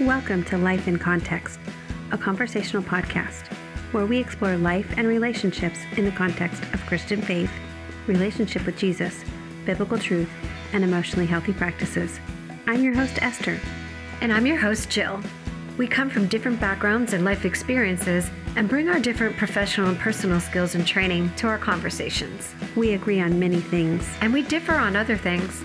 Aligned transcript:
Welcome 0.00 0.44
to 0.44 0.56
Life 0.56 0.88
in 0.88 0.98
Context, 0.98 1.60
a 2.10 2.16
conversational 2.16 2.82
podcast 2.82 3.52
where 3.92 4.06
we 4.06 4.16
explore 4.16 4.56
life 4.56 4.90
and 4.96 5.06
relationships 5.06 5.78
in 5.98 6.06
the 6.06 6.10
context 6.10 6.62
of 6.72 6.80
Christian 6.86 7.20
faith, 7.20 7.50
relationship 8.06 8.64
with 8.64 8.78
Jesus, 8.78 9.22
biblical 9.66 9.98
truth, 9.98 10.30
and 10.72 10.82
emotionally 10.82 11.26
healthy 11.26 11.52
practices. 11.52 12.18
I'm 12.66 12.82
your 12.82 12.94
host, 12.94 13.20
Esther. 13.20 13.60
And 14.22 14.32
I'm 14.32 14.46
your 14.46 14.56
host, 14.56 14.88
Jill. 14.88 15.20
We 15.76 15.86
come 15.86 16.08
from 16.08 16.28
different 16.28 16.58
backgrounds 16.58 17.12
and 17.12 17.22
life 17.22 17.44
experiences 17.44 18.30
and 18.56 18.70
bring 18.70 18.88
our 18.88 19.00
different 19.00 19.36
professional 19.36 19.90
and 19.90 19.98
personal 19.98 20.40
skills 20.40 20.74
and 20.74 20.86
training 20.86 21.30
to 21.36 21.46
our 21.46 21.58
conversations. 21.58 22.54
We 22.74 22.94
agree 22.94 23.20
on 23.20 23.38
many 23.38 23.60
things, 23.60 24.08
and 24.22 24.32
we 24.32 24.40
differ 24.44 24.76
on 24.76 24.96
other 24.96 25.18
things. 25.18 25.62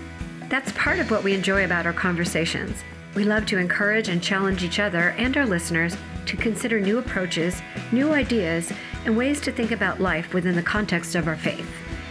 That's 0.50 0.74
part 0.74 1.00
of 1.00 1.10
what 1.10 1.24
we 1.24 1.34
enjoy 1.34 1.64
about 1.64 1.86
our 1.86 1.94
conversations. 1.94 2.84
We 3.16 3.24
love 3.24 3.46
to 3.48 3.58
encourage 3.58 4.10
and 4.10 4.22
challenge 4.22 4.62
each 4.62 4.80
other 4.80 5.12
and 5.12 5.36
our 5.38 5.46
listeners 5.46 5.96
to 6.26 6.36
consider 6.36 6.82
new 6.82 6.98
approaches, 6.98 7.62
new 7.94 8.12
ideas, 8.12 8.72
and 9.06 9.16
ways 9.16 9.40
to 9.42 9.54
think 9.54 9.72
about 9.72 10.02
life 10.02 10.34
within 10.34 10.56
the 10.56 10.62
context 10.62 11.16
of 11.16 11.28
our 11.28 11.38
faith. 11.38 11.70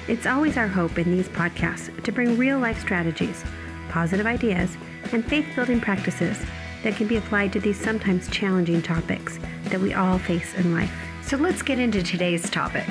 It's 0.09 0.27
always 0.27 0.57
our 0.57 0.69
hope 0.69 0.99
in 0.99 1.11
these 1.11 1.29
podcasts 1.29 2.03
to 2.03 2.13
bring 2.13 2.39
real 2.39 2.59
life 2.59 2.81
strategies, 2.81 3.45
positive 3.91 4.27
ideas, 4.27 4.77
and 5.13 5.25
faith 5.25 5.47
building 5.55 5.81
practices 5.81 6.39
that 6.83 6.97
can 6.97 7.07
be 7.07 7.17
applied 7.17 7.53
to 7.53 7.61
these 7.61 7.79
sometimes 7.79 8.29
challenging 8.29 8.81
topics 8.81 9.39
that 9.65 9.81
we 9.81 9.93
all 9.93 10.19
face 10.19 10.55
in 10.55 10.73
life. 10.73 10.93
So 11.23 11.37
let's 11.37 11.63
get 11.63 11.79
into 11.79 12.03
today's 12.03 12.49
topic. 12.49 12.89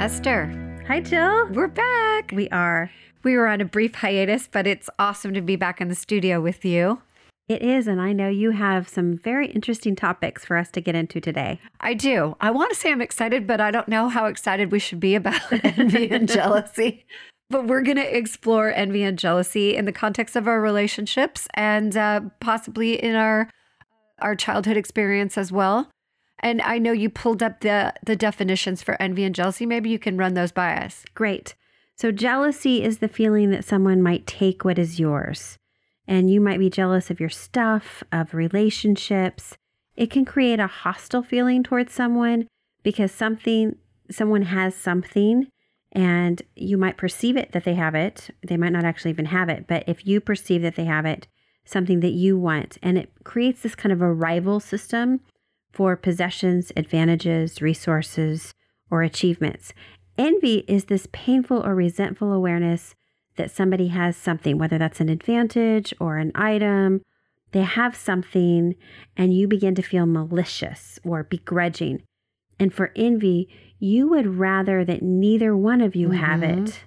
Esther. 0.00 0.52
Hi, 0.86 1.00
Jill. 1.00 1.48
We're 1.48 1.68
back. 1.68 2.32
We 2.32 2.48
are. 2.50 2.90
We 3.28 3.36
were 3.36 3.46
on 3.46 3.60
a 3.60 3.66
brief 3.66 3.96
hiatus, 3.96 4.48
but 4.50 4.66
it's 4.66 4.88
awesome 4.98 5.34
to 5.34 5.42
be 5.42 5.54
back 5.54 5.82
in 5.82 5.88
the 5.88 5.94
studio 5.94 6.40
with 6.40 6.64
you. 6.64 7.02
It 7.46 7.60
is, 7.60 7.86
and 7.86 8.00
I 8.00 8.14
know 8.14 8.30
you 8.30 8.52
have 8.52 8.88
some 8.88 9.18
very 9.18 9.48
interesting 9.48 9.94
topics 9.94 10.46
for 10.46 10.56
us 10.56 10.70
to 10.70 10.80
get 10.80 10.94
into 10.94 11.20
today. 11.20 11.60
I 11.78 11.92
do. 11.92 12.36
I 12.40 12.50
want 12.50 12.70
to 12.70 12.74
say 12.74 12.90
I'm 12.90 13.02
excited, 13.02 13.46
but 13.46 13.60
I 13.60 13.70
don't 13.70 13.86
know 13.86 14.08
how 14.08 14.24
excited 14.24 14.72
we 14.72 14.78
should 14.78 14.98
be 14.98 15.14
about 15.14 15.42
envy 15.62 16.08
and 16.08 16.26
jealousy. 16.26 17.04
But 17.50 17.66
we're 17.66 17.82
going 17.82 17.98
to 17.98 18.16
explore 18.16 18.72
envy 18.72 19.02
and 19.02 19.18
jealousy 19.18 19.76
in 19.76 19.84
the 19.84 19.92
context 19.92 20.34
of 20.34 20.48
our 20.48 20.62
relationships 20.62 21.48
and 21.52 21.98
uh, 21.98 22.22
possibly 22.40 22.94
in 22.94 23.14
our 23.14 23.50
our 24.20 24.36
childhood 24.36 24.78
experience 24.78 25.36
as 25.36 25.52
well. 25.52 25.90
And 26.38 26.62
I 26.62 26.78
know 26.78 26.92
you 26.92 27.10
pulled 27.10 27.42
up 27.42 27.60
the 27.60 27.92
the 28.02 28.16
definitions 28.16 28.82
for 28.82 28.96
envy 28.98 29.24
and 29.24 29.34
jealousy. 29.34 29.66
Maybe 29.66 29.90
you 29.90 29.98
can 29.98 30.16
run 30.16 30.32
those 30.32 30.50
by 30.50 30.74
us. 30.76 31.04
Great. 31.14 31.54
So 31.98 32.12
jealousy 32.12 32.84
is 32.84 32.98
the 32.98 33.08
feeling 33.08 33.50
that 33.50 33.64
someone 33.64 34.00
might 34.02 34.24
take 34.24 34.64
what 34.64 34.78
is 34.78 35.00
yours. 35.00 35.58
And 36.06 36.30
you 36.30 36.40
might 36.40 36.60
be 36.60 36.70
jealous 36.70 37.10
of 37.10 37.18
your 37.18 37.28
stuff, 37.28 38.04
of 38.12 38.34
relationships. 38.34 39.56
It 39.96 40.08
can 40.08 40.24
create 40.24 40.60
a 40.60 40.68
hostile 40.68 41.24
feeling 41.24 41.64
towards 41.64 41.92
someone 41.92 42.46
because 42.84 43.10
something 43.10 43.76
someone 44.10 44.42
has 44.42 44.74
something 44.74 45.48
and 45.92 46.40
you 46.54 46.78
might 46.78 46.96
perceive 46.96 47.36
it 47.36 47.52
that 47.52 47.64
they 47.64 47.74
have 47.74 47.94
it. 47.94 48.30
They 48.46 48.56
might 48.56 48.72
not 48.72 48.84
actually 48.84 49.10
even 49.10 49.26
have 49.26 49.48
it, 49.48 49.66
but 49.66 49.84
if 49.86 50.06
you 50.06 50.20
perceive 50.20 50.62
that 50.62 50.76
they 50.76 50.84
have 50.84 51.04
it, 51.04 51.26
something 51.64 52.00
that 52.00 52.12
you 52.12 52.38
want, 52.38 52.78
and 52.82 52.96
it 52.96 53.12
creates 53.24 53.62
this 53.62 53.74
kind 53.74 53.92
of 53.92 54.00
a 54.00 54.12
rival 54.12 54.60
system 54.60 55.20
for 55.72 55.96
possessions, 55.96 56.72
advantages, 56.76 57.60
resources, 57.60 58.54
or 58.90 59.02
achievements. 59.02 59.74
Envy 60.18 60.64
is 60.66 60.86
this 60.86 61.06
painful 61.12 61.64
or 61.64 61.74
resentful 61.74 62.32
awareness 62.32 62.94
that 63.36 63.52
somebody 63.52 63.88
has 63.88 64.16
something, 64.16 64.58
whether 64.58 64.76
that's 64.76 65.00
an 65.00 65.08
advantage 65.08 65.94
or 66.00 66.18
an 66.18 66.32
item, 66.34 67.00
they 67.52 67.62
have 67.62 67.96
something, 67.96 68.74
and 69.16 69.32
you 69.32 69.48
begin 69.48 69.74
to 69.76 69.82
feel 69.82 70.04
malicious 70.04 70.98
or 71.04 71.22
begrudging. 71.22 72.02
And 72.58 72.74
for 72.74 72.92
envy, 72.96 73.48
you 73.78 74.08
would 74.08 74.38
rather 74.38 74.84
that 74.84 75.02
neither 75.02 75.56
one 75.56 75.80
of 75.80 75.94
you 75.94 76.08
mm-hmm. 76.08 76.24
have 76.24 76.42
it 76.42 76.80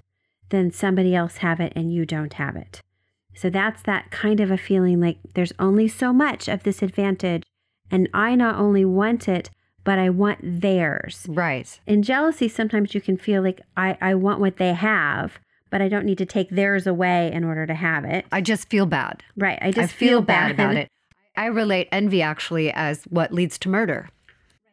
than 0.49 0.69
somebody 0.69 1.15
else 1.15 1.37
have 1.37 1.59
it 1.59 1.71
and 1.75 1.91
you 1.91 2.05
don't 2.05 2.33
have 2.33 2.55
it. 2.57 2.81
So 3.33 3.49
that's 3.49 3.81
that 3.83 4.11
kind 4.11 4.41
of 4.41 4.51
a 4.51 4.57
feeling 4.57 4.99
like 4.99 5.17
there's 5.33 5.53
only 5.57 5.87
so 5.87 6.11
much 6.11 6.49
of 6.49 6.63
this 6.63 6.81
advantage, 6.81 7.43
and 7.89 8.09
I 8.13 8.35
not 8.35 8.55
only 8.55 8.83
want 8.83 9.29
it, 9.29 9.49
but 9.83 9.99
I 9.99 10.09
want 10.09 10.39
theirs. 10.41 11.25
Right. 11.29 11.79
In 11.87 12.03
jealousy, 12.03 12.47
sometimes 12.47 12.93
you 12.93 13.01
can 13.01 13.17
feel 13.17 13.41
like 13.41 13.61
I, 13.75 13.97
I 14.01 14.15
want 14.15 14.39
what 14.39 14.57
they 14.57 14.73
have, 14.73 15.39
but 15.69 15.81
I 15.81 15.89
don't 15.89 16.05
need 16.05 16.17
to 16.19 16.25
take 16.25 16.49
theirs 16.49 16.85
away 16.85 17.31
in 17.31 17.43
order 17.43 17.65
to 17.65 17.73
have 17.73 18.05
it. 18.05 18.25
I 18.31 18.41
just 18.41 18.69
feel 18.69 18.85
bad. 18.85 19.23
Right. 19.35 19.59
I 19.61 19.71
just 19.71 19.93
I 19.93 19.95
feel, 19.95 20.09
feel 20.09 20.21
bad. 20.21 20.55
bad 20.57 20.65
about 20.65 20.77
it. 20.77 20.89
I 21.35 21.45
relate 21.45 21.87
envy 21.91 22.21
actually 22.21 22.71
as 22.71 23.03
what 23.05 23.33
leads 23.33 23.57
to 23.59 23.69
murder, 23.69 24.09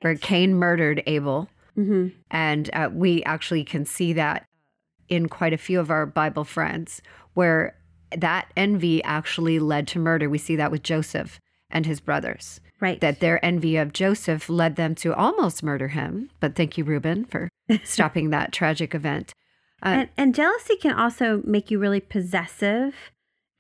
where 0.00 0.16
Cain 0.16 0.54
murdered 0.54 1.02
Abel 1.06 1.48
Mm-hmm. 1.78 2.08
And 2.30 2.70
uh, 2.72 2.90
we 2.92 3.22
actually 3.22 3.64
can 3.64 3.84
see 3.84 4.12
that 4.14 4.46
in 5.08 5.28
quite 5.28 5.52
a 5.52 5.58
few 5.58 5.78
of 5.80 5.90
our 5.90 6.04
Bible 6.04 6.44
friends, 6.44 7.00
where 7.34 7.76
that 8.16 8.50
envy 8.56 9.02
actually 9.04 9.58
led 9.58 9.86
to 9.88 9.98
murder. 9.98 10.28
We 10.28 10.38
see 10.38 10.56
that 10.56 10.70
with 10.70 10.82
Joseph 10.82 11.40
and 11.70 11.86
his 11.86 12.00
brothers. 12.00 12.60
Right. 12.80 13.00
That 13.00 13.20
their 13.20 13.44
envy 13.44 13.76
of 13.76 13.92
Joseph 13.92 14.48
led 14.48 14.76
them 14.76 14.94
to 14.96 15.14
almost 15.14 15.62
murder 15.62 15.88
him. 15.88 16.30
But 16.38 16.54
thank 16.54 16.78
you, 16.78 16.84
Reuben, 16.84 17.24
for 17.24 17.48
stopping 17.84 18.30
that 18.30 18.52
tragic 18.52 18.94
event. 18.94 19.32
Uh, 19.82 19.88
and, 19.88 20.08
and 20.16 20.34
jealousy 20.34 20.76
can 20.76 20.92
also 20.92 21.42
make 21.44 21.70
you 21.70 21.78
really 21.78 22.00
possessive 22.00 22.94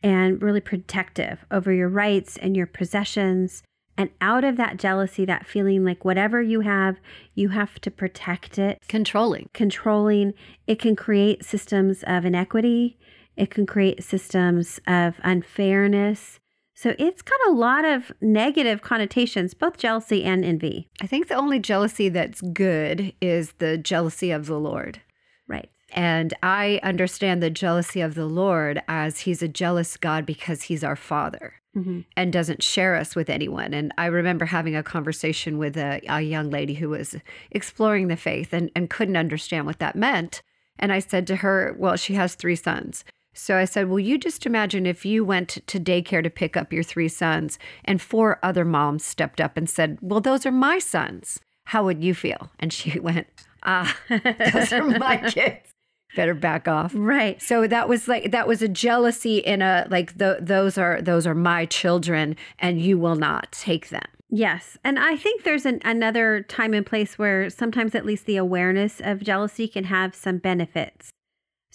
and 0.02 0.40
really 0.40 0.60
protective 0.60 1.44
over 1.50 1.72
your 1.72 1.88
rights 1.88 2.36
and 2.36 2.56
your 2.56 2.66
possessions 2.66 3.62
and 3.98 4.10
out 4.20 4.44
of 4.44 4.56
that 4.56 4.76
jealousy, 4.76 5.24
that 5.24 5.44
feeling 5.44 5.84
like 5.84 6.04
whatever 6.04 6.40
you 6.40 6.60
have, 6.60 7.00
you 7.34 7.48
have 7.48 7.80
to 7.80 7.90
protect 7.90 8.56
it. 8.56 8.78
Controlling. 8.86 9.50
Controlling. 9.52 10.34
It 10.68 10.78
can 10.78 10.94
create 10.94 11.44
systems 11.44 12.04
of 12.06 12.24
inequity, 12.24 12.96
it 13.36 13.50
can 13.50 13.66
create 13.66 14.04
systems 14.04 14.80
of 14.86 15.20
unfairness. 15.24 16.38
So 16.78 16.94
it's 16.96 17.22
got 17.22 17.40
a 17.48 17.50
lot 17.50 17.84
of 17.84 18.12
negative 18.20 18.82
connotations, 18.82 19.52
both 19.52 19.78
jealousy 19.78 20.22
and 20.22 20.44
envy. 20.44 20.88
I 21.02 21.08
think 21.08 21.26
the 21.26 21.34
only 21.34 21.58
jealousy 21.58 22.08
that's 22.08 22.40
good 22.40 23.12
is 23.20 23.50
the 23.58 23.76
jealousy 23.76 24.30
of 24.30 24.46
the 24.46 24.60
Lord. 24.60 25.00
Right. 25.48 25.68
And 25.90 26.34
I 26.40 26.78
understand 26.84 27.42
the 27.42 27.50
jealousy 27.50 28.00
of 28.00 28.14
the 28.14 28.26
Lord 28.26 28.80
as 28.86 29.22
he's 29.22 29.42
a 29.42 29.48
jealous 29.48 29.96
God 29.96 30.24
because 30.24 30.62
he's 30.62 30.84
our 30.84 30.94
father 30.94 31.54
mm-hmm. 31.76 32.02
and 32.16 32.32
doesn't 32.32 32.62
share 32.62 32.94
us 32.94 33.16
with 33.16 33.28
anyone. 33.28 33.74
And 33.74 33.92
I 33.98 34.06
remember 34.06 34.44
having 34.44 34.76
a 34.76 34.84
conversation 34.84 35.58
with 35.58 35.76
a, 35.76 36.00
a 36.08 36.20
young 36.20 36.48
lady 36.48 36.74
who 36.74 36.90
was 36.90 37.16
exploring 37.50 38.06
the 38.06 38.16
faith 38.16 38.52
and, 38.52 38.70
and 38.76 38.88
couldn't 38.88 39.16
understand 39.16 39.66
what 39.66 39.80
that 39.80 39.96
meant. 39.96 40.42
And 40.78 40.92
I 40.92 41.00
said 41.00 41.26
to 41.26 41.36
her, 41.36 41.74
Well, 41.76 41.96
she 41.96 42.14
has 42.14 42.36
three 42.36 42.54
sons. 42.54 43.04
So 43.38 43.56
I 43.56 43.64
said, 43.64 43.88
Well, 43.88 44.00
you 44.00 44.18
just 44.18 44.46
imagine 44.46 44.84
if 44.84 45.04
you 45.04 45.24
went 45.24 45.58
to 45.66 45.78
daycare 45.78 46.22
to 46.24 46.30
pick 46.30 46.56
up 46.56 46.72
your 46.72 46.82
three 46.82 47.08
sons 47.08 47.58
and 47.84 48.02
four 48.02 48.38
other 48.42 48.64
moms 48.64 49.04
stepped 49.04 49.40
up 49.40 49.56
and 49.56 49.70
said, 49.70 49.98
Well, 50.02 50.20
those 50.20 50.44
are 50.44 50.52
my 50.52 50.78
sons. 50.80 51.38
How 51.66 51.84
would 51.84 52.02
you 52.02 52.14
feel? 52.14 52.50
And 52.58 52.72
she 52.72 52.98
went, 53.00 53.28
Ah, 53.62 53.96
those 54.08 54.72
are 54.72 54.82
my 54.82 55.18
kids 55.30 55.72
better 56.16 56.34
back 56.34 56.66
off. 56.66 56.92
Right. 56.94 57.40
So 57.40 57.66
that 57.66 57.88
was 57.88 58.08
like 58.08 58.32
that 58.32 58.48
was 58.48 58.60
a 58.60 58.68
jealousy 58.68 59.38
in 59.38 59.62
a 59.62 59.86
like 59.88 60.18
the, 60.18 60.38
those 60.40 60.76
are 60.76 61.00
those 61.00 61.26
are 61.26 61.34
my 61.34 61.66
children 61.66 62.34
and 62.58 62.80
you 62.80 62.98
will 62.98 63.16
not 63.16 63.52
take 63.52 63.90
them. 63.90 64.06
Yes. 64.30 64.76
And 64.84 64.98
I 64.98 65.16
think 65.16 65.44
there's 65.44 65.64
an, 65.64 65.80
another 65.84 66.42
time 66.42 66.74
and 66.74 66.84
place 66.84 67.18
where 67.18 67.48
sometimes 67.48 67.94
at 67.94 68.04
least 68.04 68.26
the 68.26 68.36
awareness 68.36 69.00
of 69.02 69.22
jealousy 69.22 69.68
can 69.68 69.84
have 69.84 70.14
some 70.14 70.38
benefits. 70.38 71.10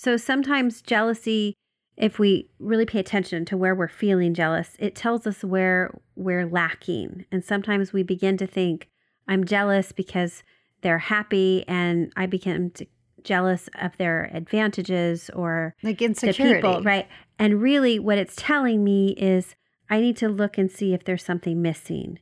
So 0.04 0.18
sometimes 0.18 0.82
jealousy 0.82 1.56
if 1.96 2.20
we 2.20 2.50
really 2.60 2.86
pay 2.86 3.00
attention 3.00 3.46
to 3.46 3.56
where 3.56 3.76
we're 3.76 3.88
feeling 3.88 4.34
jealous, 4.34 4.76
it 4.80 4.96
tells 4.96 5.26
us 5.28 5.44
where 5.44 5.98
we're 6.16 6.46
lacking. 6.46 7.26
And 7.32 7.44
sometimes 7.44 7.94
we 7.94 8.04
begin 8.04 8.36
to 8.38 8.48
think, 8.48 8.90
I'm 9.28 9.46
jealous 9.46 9.92
because 9.92 10.44
they're 10.82 10.98
happy 10.98 11.64
and 11.68 12.12
I 12.18 12.26
to 12.26 12.86
jealous 13.24 13.70
of 13.80 13.96
their 13.98 14.30
advantages 14.34 15.30
or 15.30 15.76
like 15.82 16.02
insecurity. 16.02 16.62
the 16.62 16.68
people, 16.68 16.84
right? 16.84 17.08
And 17.40 17.62
really, 17.62 18.00
what 18.00 18.18
it's 18.18 18.36
telling 18.36 18.84
me 18.84 19.12
is 19.12 19.56
I 19.90 20.02
need 20.02 20.18
to 20.18 20.28
look 20.28 20.58
and 20.58 20.70
see 20.70 20.94
if 20.94 21.06
there's 21.06 21.24
something 21.24 21.62
missing. 21.62 22.20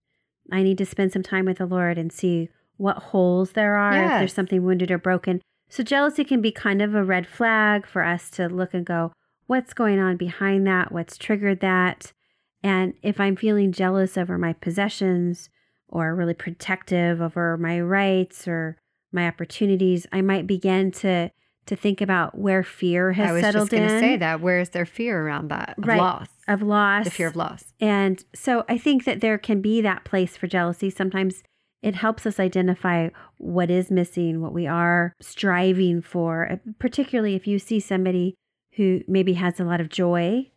I 0.51 0.61
need 0.61 0.77
to 0.77 0.85
spend 0.85 1.11
some 1.11 1.23
time 1.23 1.45
with 1.45 1.57
the 1.57 1.65
Lord 1.65 1.97
and 1.97 2.11
see 2.11 2.50
what 2.77 2.97
holes 2.97 3.53
there 3.53 3.75
are, 3.75 3.94
if 4.03 4.09
there's 4.19 4.33
something 4.33 4.63
wounded 4.63 4.91
or 4.91 5.00
broken. 5.00 5.41
So, 5.71 5.83
jealousy 5.83 6.25
can 6.25 6.41
be 6.41 6.51
kind 6.51 6.81
of 6.81 6.94
a 6.94 7.03
red 7.03 7.25
flag 7.25 7.88
for 7.88 8.03
us 8.03 8.29
to 8.31 8.50
look 8.50 8.73
and 8.73 8.85
go, 8.85 9.13
what's 9.47 9.73
going 9.73 10.00
on 10.00 10.18
behind 10.18 10.68
that? 10.68 10.91
What's 10.91 11.18
triggered 11.18 11.62
that? 11.62 12.12
And 12.62 12.94
if 13.01 13.21
I'm 13.21 13.38
feeling 13.38 13.71
jealous 13.71 14.18
over 14.18 14.38
my 14.38 14.51
possessions 14.51 15.50
or 15.88 16.13
really 16.13 16.33
protective 16.33 17.21
over 17.21 17.57
my 17.57 17.79
rights 17.79 18.50
or 18.50 18.77
my 19.13 19.27
opportunities, 19.27 20.06
I 20.12 20.21
might 20.21 20.45
begin 20.45 20.91
to 20.91 21.31
to 21.68 21.75
think 21.75 22.01
about 22.01 22.38
where 22.38 22.63
fear 22.63 23.13
has 23.13 23.27
settled. 23.27 23.38
in. 23.39 23.45
I 23.45 23.47
was 23.47 23.53
just 23.53 23.71
going 23.71 23.88
to 23.88 24.00
say 24.00 24.18
that. 24.18 24.41
Where 24.41 24.59
is 24.59 24.69
there 24.71 24.85
fear 24.85 25.25
around 25.25 25.50
that? 25.50 25.75
Of 25.77 25.85
Right. 25.85 26.00
loss. 26.00 26.27
Of 26.47 26.62
loss. 26.63 27.06
The 27.06 27.12
fear 27.12 27.27
of 27.27 27.35
loss. 27.35 27.71
And 27.79 28.25
so 28.33 28.65
I 28.68 28.77
think 28.77 29.06
that 29.06 29.21
there 29.21 29.38
can 29.38 29.62
be 29.62 29.79
that 29.81 30.03
place 30.03 30.35
for 30.35 30.47
jealousy. 30.47 30.89
Sometimes 30.89 31.44
it 31.81 31.95
helps 31.95 32.25
us 32.25 32.39
identify 32.39 33.10
what 33.38 33.69
is 33.72 33.89
missing, 33.92 34.42
what 34.42 34.54
we 34.54 34.68
are 34.68 35.13
striving 35.19 36.01
for, 36.01 36.51
uh, 36.51 36.56
particularly 36.80 37.36
if 37.36 37.48
you 37.48 37.57
see 37.60 37.80
somebody 37.80 38.36
who 38.75 39.01
maybe 39.07 39.33
has 39.33 39.60
a 39.60 39.63
lot 39.66 39.81
of 39.81 39.89
joy 39.89 40.50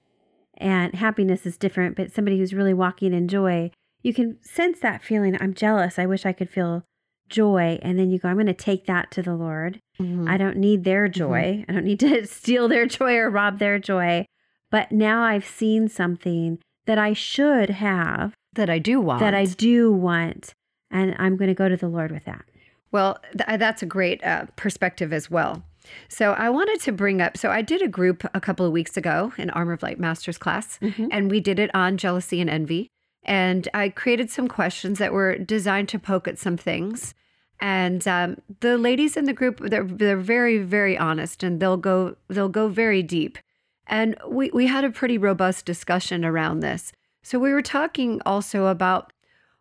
and 0.59 0.95
happiness 0.95 1.47
is 1.47 1.57
different, 1.57 1.97
but 1.97 2.13
somebody 2.13 2.39
who's 2.39 2.55
really 2.55 2.75
walking 2.75 3.13
in 3.13 3.27
joy, 3.27 3.71
you 4.03 4.13
can 4.15 4.37
sense 4.43 4.79
that 4.81 5.03
feeling. 5.03 5.37
I'm 5.41 5.55
jealous. 5.55 5.99
I 5.99 6.07
wish 6.07 6.25
I 6.27 6.33
could 6.33 6.51
feel 6.51 6.85
joy. 7.29 7.79
And 7.83 7.99
then 7.99 8.11
you 8.11 8.19
go, 8.19 8.29
I'm 8.29 8.37
going 8.37 8.47
to 8.47 8.53
take 8.53 8.87
that 8.87 9.11
to 9.13 9.23
the 9.23 9.35
Lord. 9.35 9.81
Mhm. 9.99 10.29
I 10.29 10.37
don't 10.37 10.59
need 10.59 10.85
their 10.85 11.09
joy. 11.09 11.65
I 11.69 11.73
don't 11.73 11.85
need 11.85 12.01
to 12.01 12.27
steal 12.41 12.69
their 12.69 12.87
joy 12.87 13.17
or 13.17 13.31
rob 13.31 13.59
their 13.59 13.79
joy. 13.79 14.27
But 14.71 14.93
now 14.93 15.23
I've 15.23 15.47
seen 15.47 15.89
something 15.89 16.59
that 16.87 16.99
I 16.99 17.15
should 17.15 17.71
have, 17.71 18.35
that 18.53 18.69
I 18.69 18.79
do 18.79 19.01
want. 19.01 19.21
that 19.21 19.35
I 19.35 19.47
do 19.47 19.91
want. 19.91 20.53
And 20.95 21.15
I'm 21.19 21.37
going 21.37 21.49
to 21.49 21.55
go 21.55 21.69
to 21.69 21.77
the 21.77 21.89
Lord 21.89 22.11
with 22.11 22.25
that. 22.25 22.45
Well, 22.93 23.19
th- 23.37 23.59
that's 23.59 23.83
a 23.83 23.87
great 23.87 24.25
uh, 24.25 24.47
perspective 24.57 25.13
as 25.13 25.31
well. 25.31 25.63
So 26.09 26.33
I 26.33 26.49
wanted 26.49 26.81
to 26.83 26.93
bring 26.93 27.21
up. 27.21 27.37
So 27.37 27.51
I 27.51 27.61
did 27.61 27.83
a 27.83 27.89
group 27.89 28.25
a 28.33 28.41
couple 28.41 28.65
of 28.65 28.73
weeks 28.73 28.97
ago, 28.97 29.33
an 29.37 29.51
Armor 29.51 29.73
of 29.75 29.83
Light 29.83 29.99
Masters 30.01 30.39
class, 30.39 30.79
Mhm. 30.81 31.09
and 31.11 31.31
we 31.31 31.41
did 31.41 31.59
it 31.59 31.71
on 31.75 31.99
jealousy 31.99 32.41
and 32.41 32.49
envy. 32.49 32.89
And 33.25 33.69
I 33.75 33.89
created 33.91 34.31
some 34.31 34.49
questions 34.49 34.99
that 34.99 35.13
were 35.13 35.37
designed 35.37 35.89
to 35.91 35.99
poke 35.99 36.29
at 36.29 36.39
some 36.39 36.57
things. 36.57 37.15
And 37.61 38.07
um, 38.09 38.37
the 38.61 38.77
ladies 38.79 39.17
in 39.17 39.25
the 39.25 39.33
group, 39.33 39.61
they're 39.61 39.85
they're 39.85 40.17
very 40.17 40.59
very 40.59 40.97
honest, 40.99 41.43
and 41.43 41.61
they'll 41.61 41.77
go 41.77 42.17
they'll 42.29 42.49
go 42.49 42.69
very 42.69 43.03
deep. 43.03 43.39
And 43.87 44.17
we 44.29 44.51
we 44.53 44.67
had 44.67 44.85
a 44.85 44.91
pretty 44.91 45.19
robust 45.19 45.65
discussion 45.67 46.25
around 46.25 46.61
this. 46.61 46.93
So 47.23 47.39
we 47.39 47.53
were 47.53 47.63
talking 47.63 48.21
also 48.27 48.67
about 48.67 49.13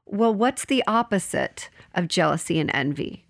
well, 0.05 0.33
what's 0.33 0.65
the 0.65 0.83
opposite 0.87 1.69
of 1.95 2.07
jealousy 2.07 2.59
and 2.59 2.71
envy? 2.73 3.25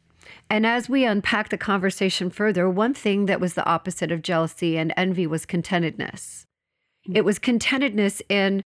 And 0.49 0.65
as 0.65 0.89
we 0.89 1.05
unpack 1.05 1.49
the 1.49 1.57
conversation 1.57 2.29
further, 2.29 2.69
one 2.69 2.93
thing 2.93 3.25
that 3.25 3.39
was 3.39 3.53
the 3.53 3.65
opposite 3.65 4.11
of 4.11 4.21
jealousy 4.21 4.77
and 4.77 4.93
envy 4.97 5.25
was 5.27 5.45
contentedness. 5.45 6.45
Mm. 7.07 7.17
It 7.17 7.25
was 7.25 7.39
contentedness 7.39 8.21
in 8.29 8.61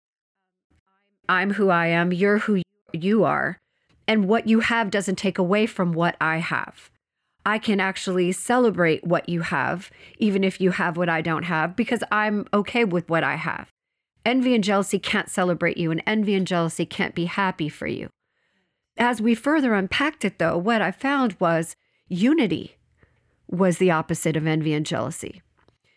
I'm 1.29 1.53
who 1.53 1.69
I 1.69 1.87
am, 1.87 2.13
you're 2.13 2.39
who 2.39 2.61
you 2.93 3.23
are, 3.23 3.57
and 4.07 4.27
what 4.27 4.47
you 4.47 4.61
have 4.61 4.89
doesn't 4.89 5.17
take 5.17 5.37
away 5.37 5.65
from 5.65 5.91
what 5.91 6.15
I 6.21 6.37
have. 6.37 6.89
I 7.45 7.59
can 7.59 7.79
actually 7.79 8.31
celebrate 8.33 9.05
what 9.05 9.29
you 9.29 9.41
have, 9.41 9.89
even 10.19 10.43
if 10.43 10.59
you 10.59 10.71
have 10.71 10.97
what 10.97 11.09
I 11.09 11.21
don't 11.21 11.43
have, 11.43 11.75
because 11.75 12.03
I'm 12.11 12.45
okay 12.53 12.83
with 12.83 13.09
what 13.09 13.23
I 13.23 13.35
have. 13.35 13.69
Envy 14.27 14.53
and 14.53 14.63
jealousy 14.63 14.99
can't 14.99 15.29
celebrate 15.29 15.77
you, 15.77 15.89
and 15.89 16.03
envy 16.05 16.35
and 16.35 16.45
jealousy 16.45 16.85
can't 16.85 17.15
be 17.15 17.25
happy 17.25 17.69
for 17.69 17.87
you. 17.87 18.09
As 18.97 19.21
we 19.21 19.33
further 19.33 19.73
unpacked 19.73 20.25
it, 20.25 20.37
though, 20.37 20.57
what 20.57 20.81
I 20.81 20.91
found 20.91 21.37
was 21.39 21.77
unity 22.09 22.75
was 23.47 23.77
the 23.77 23.89
opposite 23.89 24.35
of 24.35 24.45
envy 24.45 24.73
and 24.73 24.85
jealousy. 24.85 25.41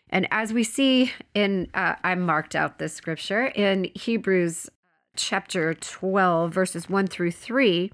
And 0.07 0.29
as 0.31 0.53
we 0.53 0.63
see 0.63 1.11
in, 1.35 1.67
uh, 1.73 1.95
I 2.05 2.15
marked 2.15 2.55
out 2.55 2.79
this 2.79 2.93
scripture 2.93 3.47
in 3.47 3.91
Hebrews 3.95 4.69
chapter 5.17 5.73
12, 5.73 6.53
verses 6.53 6.89
1 6.89 7.07
through 7.07 7.31
3. 7.31 7.91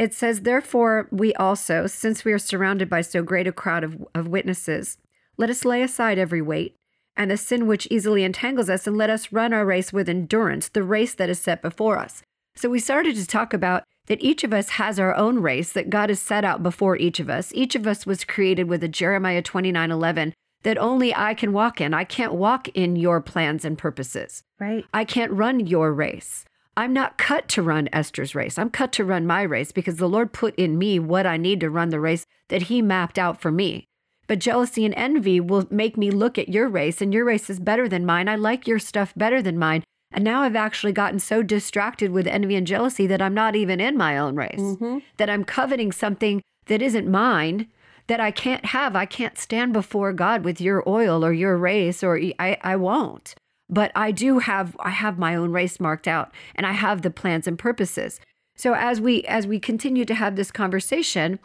It 0.00 0.12
says, 0.12 0.40
Therefore, 0.40 1.06
we 1.12 1.32
also, 1.34 1.86
since 1.86 2.24
we 2.24 2.32
are 2.32 2.40
surrounded 2.40 2.90
by 2.90 3.02
so 3.02 3.22
great 3.22 3.46
a 3.46 3.52
crowd 3.52 3.84
of, 3.84 4.04
of 4.16 4.26
witnesses, 4.26 4.98
let 5.36 5.48
us 5.48 5.64
lay 5.64 5.80
aside 5.80 6.18
every 6.18 6.42
weight 6.42 6.76
and 7.16 7.30
the 7.30 7.36
sin 7.36 7.66
which 7.66 7.88
easily 7.90 8.24
entangles 8.24 8.68
us, 8.68 8.86
and 8.86 8.96
let 8.96 9.10
us 9.10 9.32
run 9.32 9.52
our 9.52 9.64
race 9.64 9.92
with 9.92 10.08
endurance, 10.08 10.68
the 10.68 10.82
race 10.82 11.14
that 11.14 11.30
is 11.30 11.38
set 11.38 11.62
before 11.62 11.98
us. 11.98 12.22
So 12.56 12.68
we 12.68 12.78
started 12.78 13.16
to 13.16 13.26
talk 13.26 13.52
about 13.52 13.84
that 14.06 14.22
each 14.22 14.44
of 14.44 14.52
us 14.52 14.70
has 14.70 14.98
our 14.98 15.14
own 15.14 15.40
race 15.40 15.72
that 15.72 15.90
God 15.90 16.08
has 16.08 16.20
set 16.20 16.44
out 16.44 16.62
before 16.62 16.96
each 16.96 17.20
of 17.20 17.30
us. 17.30 17.52
Each 17.54 17.74
of 17.74 17.86
us 17.86 18.06
was 18.06 18.24
created 18.24 18.68
with 18.68 18.84
a 18.84 18.88
Jeremiah 18.88 19.42
29 19.42 19.90
11 19.90 20.34
that 20.62 20.78
only 20.78 21.14
I 21.14 21.34
can 21.34 21.52
walk 21.52 21.80
in. 21.80 21.94
I 21.94 22.04
can't 22.04 22.34
walk 22.34 22.68
in 22.68 22.96
your 22.96 23.20
plans 23.20 23.64
and 23.64 23.78
purposes. 23.78 24.42
Right. 24.58 24.84
I 24.92 25.04
can't 25.04 25.32
run 25.32 25.66
your 25.66 25.92
race. 25.92 26.44
I'm 26.76 26.92
not 26.92 27.18
cut 27.18 27.48
to 27.50 27.62
run 27.62 27.88
Esther's 27.92 28.34
race. 28.34 28.58
I'm 28.58 28.70
cut 28.70 28.90
to 28.92 29.04
run 29.04 29.26
my 29.26 29.42
race 29.42 29.70
because 29.70 29.96
the 29.96 30.08
Lord 30.08 30.32
put 30.32 30.54
in 30.56 30.76
me 30.76 30.98
what 30.98 31.26
I 31.26 31.36
need 31.36 31.60
to 31.60 31.70
run 31.70 31.90
the 31.90 32.00
race 32.00 32.26
that 32.48 32.62
He 32.62 32.82
mapped 32.82 33.18
out 33.18 33.40
for 33.40 33.52
me. 33.52 33.86
But 34.26 34.38
jealousy 34.38 34.84
and 34.84 34.94
envy 34.96 35.40
will 35.40 35.66
make 35.70 35.96
me 35.96 36.10
look 36.10 36.38
at 36.38 36.48
your 36.48 36.68
race, 36.68 37.00
and 37.02 37.12
your 37.12 37.24
race 37.24 37.50
is 37.50 37.60
better 37.60 37.88
than 37.88 38.06
mine. 38.06 38.28
I 38.28 38.36
like 38.36 38.66
your 38.66 38.78
stuff 38.78 39.12
better 39.16 39.42
than 39.42 39.58
mine. 39.58 39.84
And 40.12 40.24
now 40.24 40.42
I've 40.42 40.56
actually 40.56 40.92
gotten 40.92 41.18
so 41.18 41.42
distracted 41.42 42.10
with 42.12 42.26
envy 42.26 42.54
and 42.54 42.66
jealousy 42.66 43.06
that 43.08 43.20
I'm 43.20 43.34
not 43.34 43.56
even 43.56 43.80
in 43.80 43.96
my 43.96 44.16
own 44.16 44.36
race, 44.36 44.60
Mhm. 44.60 45.02
that 45.16 45.28
I'm 45.28 45.44
coveting 45.44 45.90
something 45.92 46.40
that 46.66 46.80
isn't 46.80 47.10
mine 47.10 47.66
that 48.06 48.20
I 48.20 48.30
can't 48.30 48.66
have. 48.66 48.94
I 48.94 49.06
can't 49.06 49.38
stand 49.38 49.72
before 49.72 50.12
God 50.12 50.44
with 50.44 50.60
your 50.60 50.88
oil 50.88 51.24
or 51.24 51.32
your 51.32 51.56
race, 51.56 52.04
or 52.04 52.20
I, 52.38 52.58
I 52.62 52.76
won't. 52.76 53.34
But 53.68 53.90
I 53.94 54.10
do 54.12 54.40
have 54.40 54.76
I 54.78 54.90
have 54.90 55.18
my 55.18 55.34
own 55.34 55.50
race 55.50 55.80
marked 55.80 56.06
out, 56.06 56.32
and 56.54 56.66
I 56.66 56.72
have 56.72 57.02
the 57.02 57.10
plans 57.10 57.46
and 57.46 57.58
purposes. 57.58 58.20
So 58.56 58.74
as 58.74 59.00
we 59.00 59.22
as 59.22 59.46
we 59.46 59.58
continue 59.58 60.04
to 60.04 60.14
have 60.14 60.36
this 60.36 60.50
conversation, 60.50 61.38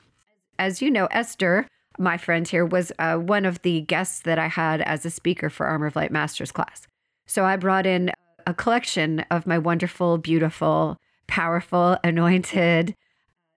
as 0.60 0.82
you 0.82 0.92
know, 0.92 1.06
Esther, 1.12 1.66
my 2.00 2.18
friend 2.18 2.48
here, 2.48 2.66
was 2.66 2.92
uh, 2.98 3.18
one 3.18 3.46
of 3.46 3.62
the 3.62 3.82
guests 3.82 4.22
that 4.22 4.40
I 4.40 4.48
had 4.48 4.82
as 4.82 5.06
a 5.06 5.10
speaker 5.10 5.50
for 5.50 5.68
Armor 5.68 5.88
of 5.88 5.96
Light 5.96 6.12
Masters 6.12 6.52
class. 6.52 6.88
So 7.28 7.46
I 7.46 7.58
brought 7.58 7.86
in 7.86 8.12
a 8.48 8.54
collection 8.54 9.26
of 9.30 9.46
my 9.46 9.58
wonderful, 9.58 10.18
beautiful, 10.18 10.98
powerful, 11.28 11.98
anointed, 12.04 12.96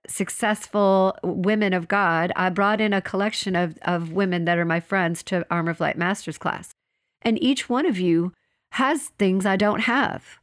successful 0.06 1.16
women 1.22 1.72
of 1.72 1.88
God. 1.88 2.32
I 2.36 2.50
brought 2.50 2.80
in 2.80 2.92
a 2.92 3.00
collection 3.00 3.54
of, 3.54 3.78
of 3.82 4.12
women 4.12 4.44
that 4.44 4.58
are 4.58 4.64
my 4.64 4.80
friends 4.80 5.22
to 5.24 5.46
Armor 5.50 5.70
of 5.70 5.80
Light 5.80 5.96
Masters 5.96 6.38
class. 6.38 6.74
And 7.22 7.42
each 7.42 7.68
one 7.68 7.86
of 7.86 7.98
you 7.98 8.32
has 8.72 9.10
things 9.18 9.46
I 9.46 9.56
don't 9.56 9.80
have 9.80 10.38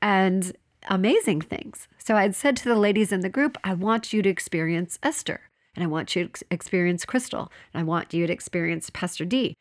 and 0.00 0.52
amazing 0.88 1.42
things. 1.42 1.88
So 1.98 2.16
I'd 2.16 2.34
said 2.34 2.56
to 2.58 2.68
the 2.68 2.76
ladies 2.76 3.12
in 3.12 3.20
the 3.20 3.28
group, 3.28 3.56
I 3.64 3.74
want 3.74 4.12
you 4.12 4.22
to 4.22 4.28
experience 4.28 4.98
Esther 5.02 5.40
and 5.74 5.84
I 5.84 5.86
want 5.86 6.14
you 6.14 6.28
to 6.28 6.44
experience 6.50 7.04
Crystal 7.04 7.50
and 7.72 7.80
I 7.80 7.84
want 7.84 8.14
you 8.14 8.26
to 8.26 8.32
experience 8.32 8.90
Pastor 8.90 9.24
D 9.24 9.56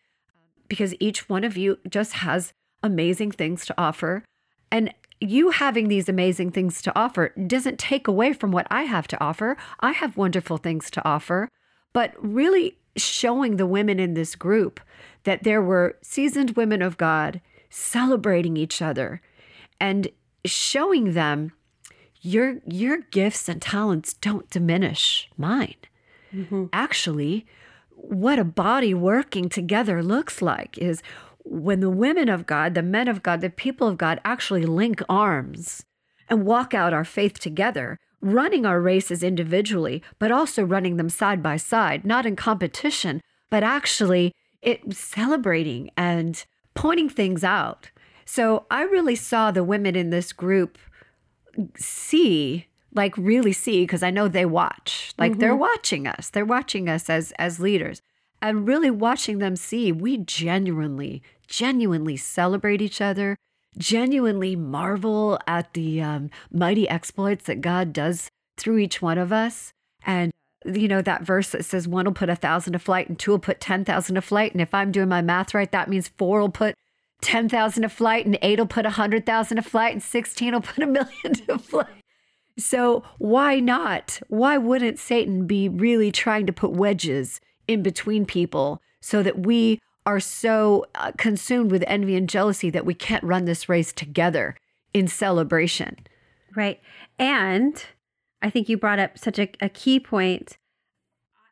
because 0.67 0.95
each 0.99 1.29
one 1.29 1.43
of 1.43 1.57
you 1.57 1.79
just 1.89 2.13
has 2.13 2.53
amazing 2.81 3.31
things 3.31 3.65
to 3.65 3.75
offer. 3.77 4.23
And 4.71 4.93
you 5.19 5.51
having 5.51 5.87
these 5.87 6.09
amazing 6.09 6.51
things 6.51 6.81
to 6.81 6.97
offer 6.97 7.29
doesn't 7.47 7.79
take 7.79 8.07
away 8.07 8.33
from 8.33 8.51
what 8.51 8.67
I 8.69 8.83
have 8.83 9.07
to 9.09 9.23
offer. 9.23 9.55
I 9.79 9.91
have 9.91 10.17
wonderful 10.17 10.57
things 10.57 10.91
to 10.91 11.07
offer, 11.07 11.47
but 11.93 12.13
really 12.17 12.77
showing 12.95 13.55
the 13.55 13.65
women 13.65 13.99
in 13.99 14.13
this 14.13 14.35
group 14.35 14.79
that 15.23 15.43
there 15.43 15.61
were 15.61 15.97
seasoned 16.01 16.51
women 16.51 16.81
of 16.81 16.97
God 16.97 17.41
celebrating 17.69 18.57
each 18.57 18.81
other 18.81 19.21
and 19.79 20.09
showing 20.45 21.13
them 21.13 21.51
your 22.21 22.59
your 22.65 22.99
gifts 23.11 23.49
and 23.49 23.61
talents 23.61 24.13
don't 24.13 24.49
diminish 24.49 25.29
mine. 25.37 25.75
Mm-hmm. 26.33 26.65
Actually, 26.73 27.45
what 27.89 28.39
a 28.39 28.43
body 28.43 28.93
working 28.93 29.49
together 29.49 30.01
looks 30.01 30.41
like 30.41 30.77
is 30.77 31.01
when 31.45 31.79
the 31.79 31.89
women 31.89 32.29
of 32.29 32.45
God, 32.45 32.73
the 32.73 32.81
men 32.81 33.07
of 33.07 33.23
God, 33.23 33.41
the 33.41 33.49
people 33.49 33.87
of 33.87 33.97
God 33.97 34.19
actually 34.23 34.65
link 34.65 35.01
arms 35.09 35.83
and 36.29 36.45
walk 36.45 36.73
out 36.73 36.93
our 36.93 37.03
faith 37.03 37.39
together, 37.39 37.99
running 38.21 38.65
our 38.65 38.81
races 38.81 39.23
individually, 39.23 40.01
but 40.19 40.31
also 40.31 40.63
running 40.63 40.97
them 40.97 41.09
side 41.09 41.43
by 41.43 41.57
side, 41.57 42.05
not 42.05 42.25
in 42.25 42.35
competition, 42.35 43.21
but 43.49 43.63
actually 43.63 44.33
it 44.61 44.93
celebrating 44.93 45.91
and 45.97 46.45
pointing 46.73 47.09
things 47.09 47.43
out. 47.43 47.91
So 48.25 48.65
I 48.71 48.83
really 48.83 49.15
saw 49.15 49.51
the 49.51 49.63
women 49.63 49.95
in 49.95 50.09
this 50.09 50.31
group 50.31 50.77
see 51.75 52.67
like 52.95 53.17
really 53.17 53.53
see 53.53 53.83
because 53.83 54.03
I 54.03 54.11
know 54.11 54.27
they 54.27 54.45
watch. 54.45 55.13
Like 55.17 55.39
they're 55.39 55.55
watching 55.55 56.07
us. 56.07 56.29
They're 56.29 56.45
watching 56.45 56.89
us 56.89 57.09
as 57.09 57.31
as 57.33 57.59
leaders 57.59 58.01
and 58.41 58.67
really 58.67 58.91
watching 58.91 59.39
them 59.39 59.55
see 59.55 59.91
we 59.91 60.17
genuinely 60.17 61.23
genuinely 61.47 62.17
celebrate 62.17 62.81
each 62.81 63.01
other, 63.01 63.37
genuinely 63.77 64.55
marvel 64.55 65.39
at 65.47 65.73
the 65.73 66.01
um, 66.01 66.29
mighty 66.51 66.87
exploits 66.89 67.45
that 67.45 67.61
God 67.61 67.93
does 67.93 68.29
through 68.57 68.77
each 68.77 69.01
one 69.01 69.17
of 69.17 69.31
us 69.31 69.73
and 70.05 70.31
you 70.65 70.87
know 70.87 71.01
that 71.01 71.23
verse 71.23 71.49
that 71.49 71.65
says 71.65 71.87
one 71.87 72.05
will 72.05 72.13
put 72.13 72.29
a 72.29 72.35
thousand 72.35 72.73
to 72.73 72.79
flight 72.79 73.09
and 73.09 73.19
two 73.19 73.31
will 73.31 73.39
put 73.39 73.59
10,000 73.59 74.15
to 74.15 74.21
flight 74.21 74.53
and 74.53 74.61
if 74.61 74.73
I'm 74.73 74.91
doing 74.91 75.09
my 75.09 75.21
math 75.21 75.53
right 75.53 75.71
that 75.71 75.89
means 75.89 76.07
four 76.07 76.39
will 76.39 76.49
put 76.49 76.75
10,000 77.21 77.83
to 77.83 77.89
flight 77.89 78.25
and 78.25 78.37
eight 78.41 78.59
will 78.59 78.67
put 78.67 78.85
100,000 78.85 79.57
to 79.57 79.63
flight 79.63 79.93
and 79.93 80.03
16 80.03 80.53
will 80.53 80.61
put 80.61 80.83
a 80.83 80.87
million 80.87 81.33
to 81.47 81.57
flight. 81.57 81.87
So 82.57 83.03
why 83.17 83.59
not? 83.59 84.21
Why 84.27 84.57
wouldn't 84.57 84.99
Satan 84.99 85.47
be 85.47 85.69
really 85.69 86.11
trying 86.11 86.45
to 86.45 86.53
put 86.53 86.71
wedges 86.71 87.41
in 87.67 87.81
between 87.81 88.25
people 88.25 88.81
so 89.01 89.23
that 89.23 89.45
we 89.45 89.79
are 90.05 90.19
so 90.19 90.85
uh, 90.95 91.11
consumed 91.17 91.71
with 91.71 91.83
envy 91.87 92.15
and 92.15 92.29
jealousy 92.29 92.69
that 92.69 92.85
we 92.85 92.93
can't 92.93 93.23
run 93.23 93.45
this 93.45 93.69
race 93.69 93.93
together 93.93 94.55
in 94.93 95.07
celebration. 95.07 95.97
Right. 96.55 96.79
And 97.17 97.83
I 98.41 98.49
think 98.49 98.69
you 98.69 98.77
brought 98.77 98.99
up 98.99 99.17
such 99.17 99.39
a, 99.39 99.49
a 99.61 99.69
key 99.69 99.99
point. 99.99 100.57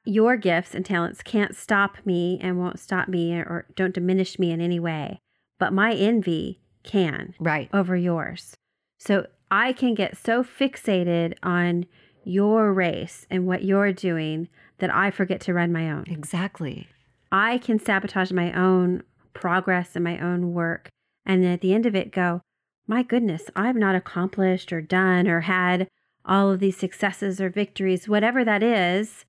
Your 0.03 0.35
gifts 0.35 0.75
and 0.75 0.85
talents 0.85 1.21
can't 1.21 1.55
stop 1.55 1.97
me 2.05 2.39
and 2.41 2.59
won't 2.59 2.79
stop 2.79 3.07
me 3.07 3.33
or 3.33 3.65
don't 3.75 3.93
diminish 3.93 4.39
me 4.39 4.51
in 4.51 4.59
any 4.59 4.79
way, 4.79 5.21
but 5.59 5.73
my 5.73 5.93
envy 5.93 6.59
can. 6.83 7.35
Right. 7.39 7.69
Over 7.71 7.95
yours. 7.95 8.55
So 8.97 9.27
I 9.51 9.73
can 9.73 9.93
get 9.93 10.17
so 10.17 10.43
fixated 10.43 11.33
on 11.43 11.85
your 12.23 12.73
race 12.73 13.27
and 13.29 13.45
what 13.45 13.65
you're 13.65 13.91
doing 13.91 14.47
that 14.79 14.93
I 14.93 15.11
forget 15.11 15.41
to 15.41 15.53
run 15.53 15.73
my 15.73 15.91
own. 15.91 16.05
Exactly. 16.07 16.87
I 17.31 17.57
can 17.57 17.77
sabotage 17.77 18.31
my 18.31 18.53
own 18.53 19.03
progress 19.33 19.95
and 19.95 20.03
my 20.03 20.17
own 20.19 20.53
work. 20.53 20.89
And 21.25 21.43
then 21.43 21.51
at 21.51 21.61
the 21.61 21.73
end 21.73 21.85
of 21.85 21.95
it, 21.95 22.11
go, 22.11 22.41
my 22.87 23.03
goodness, 23.03 23.43
I've 23.55 23.75
not 23.75 23.95
accomplished 23.95 24.71
or 24.71 24.81
done 24.81 25.27
or 25.27 25.41
had 25.41 25.87
all 26.25 26.51
of 26.51 26.59
these 26.59 26.77
successes 26.77 27.41
or 27.41 27.49
victories, 27.49 28.07
whatever 28.07 28.45
that 28.45 28.63
is. 28.63 29.25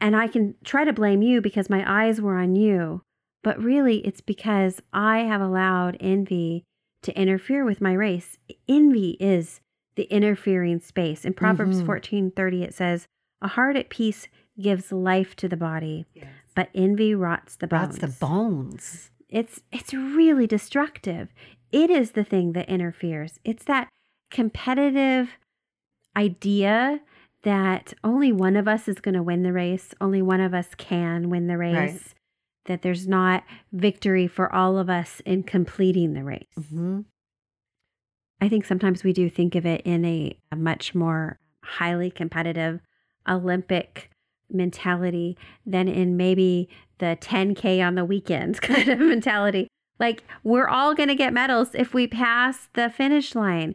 And 0.00 0.14
I 0.14 0.28
can 0.28 0.54
try 0.64 0.84
to 0.84 0.92
blame 0.92 1.22
you 1.22 1.40
because 1.40 1.70
my 1.70 1.84
eyes 1.86 2.20
were 2.20 2.38
on 2.38 2.54
you. 2.54 3.02
But 3.42 3.62
really, 3.62 3.98
it's 4.06 4.20
because 4.20 4.80
I 4.92 5.20
have 5.20 5.40
allowed 5.40 5.96
envy 6.00 6.64
to 7.02 7.18
interfere 7.18 7.64
with 7.64 7.80
my 7.80 7.92
race. 7.92 8.36
Envy 8.68 9.16
is 9.20 9.60
the 9.96 10.04
interfering 10.04 10.80
space. 10.80 11.24
In 11.24 11.34
Proverbs 11.34 11.78
mm-hmm. 11.78 11.86
14 11.86 12.30
30, 12.30 12.62
it 12.62 12.74
says, 12.74 13.06
A 13.42 13.48
heart 13.48 13.76
at 13.76 13.90
peace 13.90 14.28
gives 14.60 14.92
life 14.92 15.36
to 15.36 15.48
the 15.48 15.56
body, 15.56 16.06
yes. 16.14 16.26
but 16.54 16.68
envy 16.74 17.14
rots 17.14 17.56
the 17.56 17.66
bones. 17.66 17.82
Rots 17.82 17.98
the 17.98 18.26
bones. 18.26 19.10
It's 19.28 19.60
it's 19.72 19.92
really 19.92 20.46
destructive. 20.46 21.28
It 21.70 21.90
is 21.90 22.12
the 22.12 22.24
thing 22.24 22.52
that 22.52 22.68
interferes. 22.68 23.38
It's 23.44 23.64
that 23.64 23.88
competitive 24.30 25.36
idea 26.16 27.00
that 27.42 27.92
only 28.02 28.32
one 28.32 28.56
of 28.56 28.66
us 28.66 28.88
is 28.88 29.00
going 29.00 29.14
to 29.14 29.22
win 29.22 29.42
the 29.42 29.52
race, 29.52 29.94
only 30.00 30.22
one 30.22 30.40
of 30.40 30.54
us 30.54 30.68
can 30.76 31.30
win 31.30 31.46
the 31.46 31.56
race. 31.56 31.74
Right. 31.74 32.14
That 32.68 32.82
there's 32.82 33.08
not 33.08 33.44
victory 33.72 34.26
for 34.26 34.54
all 34.54 34.78
of 34.78 34.88
us 34.88 35.20
in 35.26 35.42
completing 35.42 36.14
the 36.14 36.22
race. 36.22 36.46
Mm-hmm. 36.58 37.00
I 38.40 38.48
think 38.48 38.64
sometimes 38.64 39.02
we 39.02 39.12
do 39.12 39.28
think 39.28 39.54
of 39.54 39.66
it 39.66 39.82
in 39.84 40.04
a, 40.04 40.38
a 40.52 40.56
much 40.56 40.94
more 40.94 41.38
highly 41.64 42.10
competitive 42.10 42.80
Olympic 43.28 44.10
mentality 44.50 45.36
than 45.66 45.88
in 45.88 46.16
maybe 46.16 46.68
the 46.98 47.18
10K 47.20 47.84
on 47.84 47.94
the 47.94 48.04
weekends 48.04 48.60
kind 48.60 48.88
of 48.88 48.98
mentality. 48.98 49.68
Like, 49.98 50.22
we're 50.44 50.68
all 50.68 50.94
going 50.94 51.08
to 51.08 51.14
get 51.14 51.32
medals 51.32 51.70
if 51.74 51.92
we 51.92 52.06
pass 52.06 52.68
the 52.74 52.88
finish 52.88 53.34
line. 53.34 53.74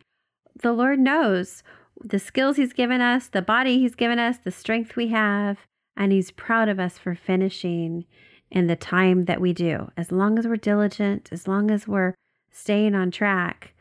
The 0.62 0.71
Lord 0.71 1.00
knows 1.00 1.63
the 2.01 2.19
skills 2.19 2.55
He's 2.57 2.73
given 2.73 3.01
us, 3.01 3.27
the 3.27 3.41
body 3.41 3.79
He's 3.79 3.95
given 3.95 4.19
us, 4.19 4.38
the 4.38 4.51
strength 4.51 4.95
we 4.95 5.09
have, 5.09 5.59
and 5.97 6.12
He's 6.12 6.31
proud 6.31 6.69
of 6.69 6.79
us 6.79 6.97
for 6.97 7.15
finishing 7.15 8.05
in 8.53 8.67
the 8.67 8.75
time 8.75 9.25
that 9.25 9.41
we 9.41 9.51
do. 9.51 9.91
As 9.98 10.12
long 10.12 10.38
as 10.38 10.48
we're 10.48 10.55
diligent, 10.55 11.27
as 11.31 11.48
long 11.48 11.72
as 11.72 11.88
we're 11.88 12.13
staying 12.51 12.93
on 12.93 13.10
track, 13.10 13.74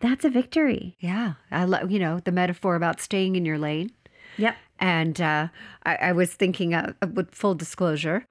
that's 0.00 0.24
a 0.24 0.30
victory. 0.30 0.96
Yeah. 0.98 1.34
I 1.50 1.64
love, 1.64 1.90
you 1.90 2.00
know, 2.00 2.18
the 2.18 2.32
metaphor 2.32 2.74
about 2.74 3.00
staying 3.00 3.36
in 3.36 3.46
your 3.46 3.58
lane. 3.58 3.92
Yep. 4.36 4.56
And 4.80 5.20
uh, 5.20 5.48
I, 5.84 5.94
I, 5.96 6.12
was 6.12 6.34
thinking, 6.34 6.74
uh, 6.74 6.94
with 7.14 7.34
full 7.34 7.54
disclosure, 7.54 8.24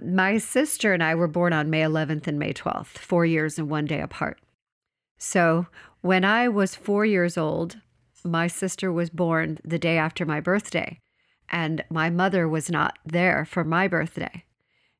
my 0.00 0.38
sister 0.38 0.92
and 0.92 1.02
I 1.02 1.14
were 1.14 1.26
born 1.26 1.52
on 1.52 1.70
May 1.70 1.82
11th 1.82 2.26
and 2.26 2.38
May 2.38 2.52
12th, 2.52 2.86
four 2.98 3.26
years 3.26 3.58
and 3.58 3.68
one 3.68 3.86
day 3.86 4.00
apart. 4.00 4.38
So 5.18 5.66
when 6.02 6.24
I 6.24 6.48
was 6.48 6.74
four 6.76 7.04
years 7.04 7.36
old, 7.36 7.78
my 8.22 8.46
sister 8.46 8.92
was 8.92 9.10
born 9.10 9.58
the 9.64 9.78
day 9.78 9.96
after 9.96 10.26
my 10.26 10.40
birthday, 10.40 11.00
and 11.48 11.82
my 11.90 12.10
mother 12.10 12.46
was 12.46 12.70
not 12.70 12.98
there 13.04 13.44
for 13.44 13.64
my 13.64 13.88
birthday. 13.88 14.44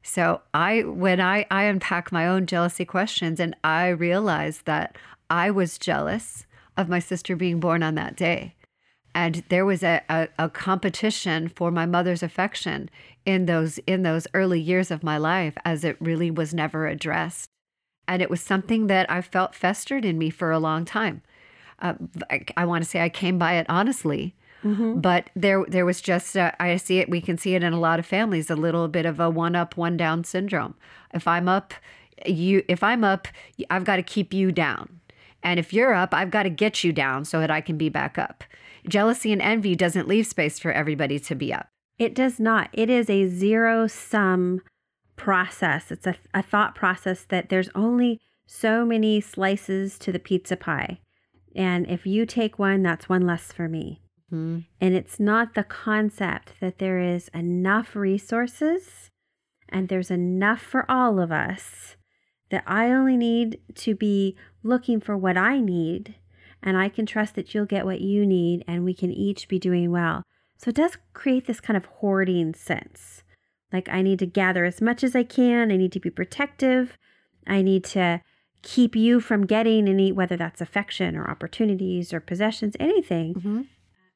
So 0.02 0.40
I, 0.54 0.82
when 0.82 1.20
I, 1.20 1.46
I 1.50 1.64
unpack 1.64 2.10
my 2.10 2.26
own 2.26 2.46
jealousy 2.46 2.84
questions, 2.84 3.38
and 3.38 3.54
I 3.62 3.88
realized 3.88 4.64
that 4.64 4.96
I 5.28 5.50
was 5.50 5.78
jealous 5.78 6.46
of 6.76 6.88
my 6.88 6.98
sister 6.98 7.36
being 7.36 7.60
born 7.60 7.82
on 7.82 7.94
that 7.96 8.16
day. 8.16 8.54
And 9.14 9.42
there 9.48 9.66
was 9.66 9.82
a, 9.82 10.02
a, 10.08 10.28
a, 10.38 10.48
competition 10.48 11.48
for 11.48 11.70
my 11.70 11.84
mother's 11.84 12.22
affection 12.22 12.88
in 13.26 13.46
those 13.46 13.78
in 13.78 14.02
those 14.02 14.28
early 14.34 14.60
years 14.60 14.90
of 14.90 15.02
my 15.02 15.18
life 15.18 15.54
as 15.64 15.84
it 15.84 15.96
really 16.00 16.30
was 16.30 16.54
never 16.54 16.86
addressed. 16.86 17.48
And 18.06 18.22
it 18.22 18.30
was 18.30 18.40
something 18.40 18.86
that 18.86 19.10
i 19.10 19.20
felt 19.20 19.54
festered 19.54 20.04
in 20.04 20.16
me 20.16 20.30
for 20.30 20.52
a 20.52 20.60
long 20.60 20.84
time. 20.84 21.22
Uh, 21.80 21.94
I, 22.30 22.44
I 22.56 22.64
want 22.66 22.84
to 22.84 22.90
say 22.90 23.00
i 23.00 23.08
came 23.08 23.38
by 23.38 23.54
it 23.54 23.66
honestly 23.68 24.34
mm-hmm. 24.64 25.00
but 25.00 25.30
there 25.34 25.64
there 25.68 25.86
was 25.86 26.00
just 26.00 26.36
uh, 26.36 26.52
i 26.60 26.76
see 26.76 26.98
it 26.98 27.08
we 27.08 27.20
can 27.20 27.36
see 27.38 27.54
it 27.54 27.62
in 27.62 27.72
a 27.72 27.80
lot 27.80 27.98
of 27.98 28.06
families 28.06 28.50
a 28.50 28.56
little 28.56 28.88
bit 28.88 29.06
of 29.06 29.20
a 29.20 29.30
one 29.30 29.56
up 29.56 29.76
one 29.76 29.96
down 29.96 30.24
syndrome 30.24 30.74
if 31.12 31.26
i'm 31.26 31.48
up 31.48 31.74
you 32.26 32.62
if 32.68 32.82
i'm 32.82 33.04
up 33.04 33.28
i've 33.70 33.84
got 33.84 33.96
to 33.96 34.02
keep 34.02 34.32
you 34.32 34.52
down 34.52 35.00
and 35.42 35.58
if 35.58 35.72
you're 35.72 35.94
up 35.94 36.12
i've 36.12 36.30
got 36.30 36.42
to 36.42 36.50
get 36.50 36.84
you 36.84 36.92
down 36.92 37.24
so 37.24 37.40
that 37.40 37.50
i 37.50 37.60
can 37.60 37.76
be 37.76 37.88
back 37.88 38.18
up 38.18 38.44
Jealousy 38.88 39.32
and 39.32 39.42
envy 39.42 39.74
doesn't 39.74 40.08
leave 40.08 40.26
space 40.26 40.58
for 40.58 40.72
everybody 40.72 41.18
to 41.20 41.34
be 41.34 41.52
up. 41.52 41.68
It 41.98 42.14
does 42.14 42.40
not. 42.40 42.70
It 42.72 42.88
is 42.88 43.10
a 43.10 43.28
zero 43.28 43.86
sum 43.86 44.62
process. 45.16 45.90
It's 45.90 46.06
a, 46.06 46.16
a 46.32 46.42
thought 46.42 46.74
process 46.74 47.24
that 47.24 47.50
there's 47.50 47.68
only 47.74 48.20
so 48.46 48.86
many 48.86 49.20
slices 49.20 49.98
to 49.98 50.12
the 50.12 50.18
pizza 50.18 50.56
pie. 50.56 51.00
And 51.54 51.88
if 51.90 52.06
you 52.06 52.24
take 52.24 52.58
one, 52.58 52.82
that's 52.82 53.08
one 53.08 53.26
less 53.26 53.52
for 53.52 53.68
me. 53.68 54.00
Mm-hmm. 54.32 54.60
And 54.80 54.94
it's 54.94 55.18
not 55.18 55.54
the 55.54 55.64
concept 55.64 56.54
that 56.60 56.78
there 56.78 56.98
is 56.98 57.28
enough 57.34 57.96
resources 57.96 59.10
and 59.68 59.88
there's 59.88 60.10
enough 60.10 60.60
for 60.60 60.88
all 60.90 61.18
of 61.18 61.32
us 61.32 61.96
that 62.50 62.64
I 62.66 62.90
only 62.90 63.16
need 63.16 63.60
to 63.76 63.94
be 63.94 64.36
looking 64.62 65.00
for 65.00 65.16
what 65.16 65.36
I 65.36 65.60
need 65.60 66.16
and 66.62 66.76
I 66.76 66.88
can 66.88 67.06
trust 67.06 67.34
that 67.36 67.54
you'll 67.54 67.66
get 67.66 67.86
what 67.86 68.00
you 68.00 68.26
need 68.26 68.64
and 68.66 68.84
we 68.84 68.94
can 68.94 69.12
each 69.12 69.48
be 69.48 69.58
doing 69.58 69.90
well. 69.90 70.22
So 70.58 70.68
it 70.68 70.76
does 70.76 70.98
create 71.14 71.46
this 71.46 71.60
kind 71.60 71.76
of 71.76 71.86
hoarding 71.86 72.54
sense. 72.54 73.22
Like 73.72 73.88
I 73.88 74.02
need 74.02 74.18
to 74.18 74.26
gather 74.26 74.64
as 74.64 74.80
much 74.80 75.02
as 75.02 75.16
I 75.16 75.22
can, 75.22 75.72
I 75.72 75.76
need 75.76 75.92
to 75.92 76.00
be 76.00 76.10
protective, 76.10 76.98
I 77.46 77.62
need 77.62 77.84
to 77.84 78.20
keep 78.62 78.94
you 78.94 79.20
from 79.20 79.46
getting 79.46 79.88
any, 79.88 80.12
whether 80.12 80.36
that's 80.36 80.60
affection 80.60 81.16
or 81.16 81.30
opportunities 81.30 82.12
or 82.12 82.20
possessions, 82.20 82.76
anything, 82.78 83.34
mm-hmm. 83.34 83.62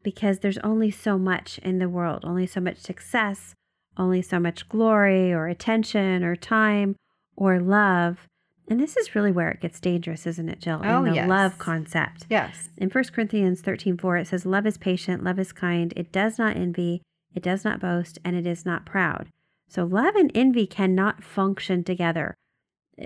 Because 0.05 0.39
there's 0.39 0.59
only 0.59 0.93
so 0.93 1.19
much 1.19 1.59
in 1.59 1.81
the 1.81 1.89
world, 1.89 2.25
only 2.25 2.47
so 2.47 2.61
much 2.61 2.79
success, 2.79 3.55
only 3.97 4.23
so 4.23 4.39
much 4.39 4.69
glory 4.69 5.33
or 5.33 5.49
attention 5.49 6.23
or 6.23 6.37
time 6.37 6.95
or 7.37 7.59
love 7.59 8.29
and 8.69 8.81
this 8.81 8.97
is 8.97 9.15
really 9.15 9.33
where 9.33 9.51
it 9.51 9.61
gets 9.61 9.79
dangerous, 9.79 10.27
isn't 10.27 10.49
it, 10.49 10.61
Jill? 10.61 10.81
Oh, 10.83 11.05
in 11.05 11.11
the 11.11 11.15
yes. 11.17 11.29
love 11.29 11.59
concept. 11.59 12.27
Yes. 12.31 12.71
In 12.79 12.89
1 12.89 13.05
Corinthians 13.13 13.61
13 13.61 13.99
4, 13.99 14.17
it 14.17 14.27
says, 14.29 14.47
Love 14.47 14.67
is 14.67 14.79
patient, 14.79 15.23
love 15.23 15.39
is 15.39 15.53
kind, 15.53 15.93
it 15.97 16.11
does 16.11 16.39
not 16.39 16.57
envy, 16.57 17.03
it 17.35 17.43
does 17.43 17.65
not 17.65 17.81
boast, 17.81 18.19
and 18.25 18.35
it 18.35 18.47
is 18.47 18.65
not 18.65 18.87
proud. 18.87 19.29
So 19.69 19.85
love 19.85 20.15
and 20.15 20.31
envy 20.35 20.67
cannot 20.67 21.23
function 21.23 21.85
together. 21.85 22.35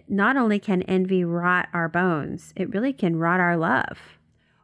Not 0.07 0.37
only 0.37 0.59
can 0.61 0.83
envy 0.83 1.25
rot 1.25 1.69
our 1.73 1.89
bones, 1.89 2.53
it 2.55 2.73
really 2.73 2.93
can 2.93 3.17
rot 3.17 3.41
our 3.41 3.57
love. 3.57 4.18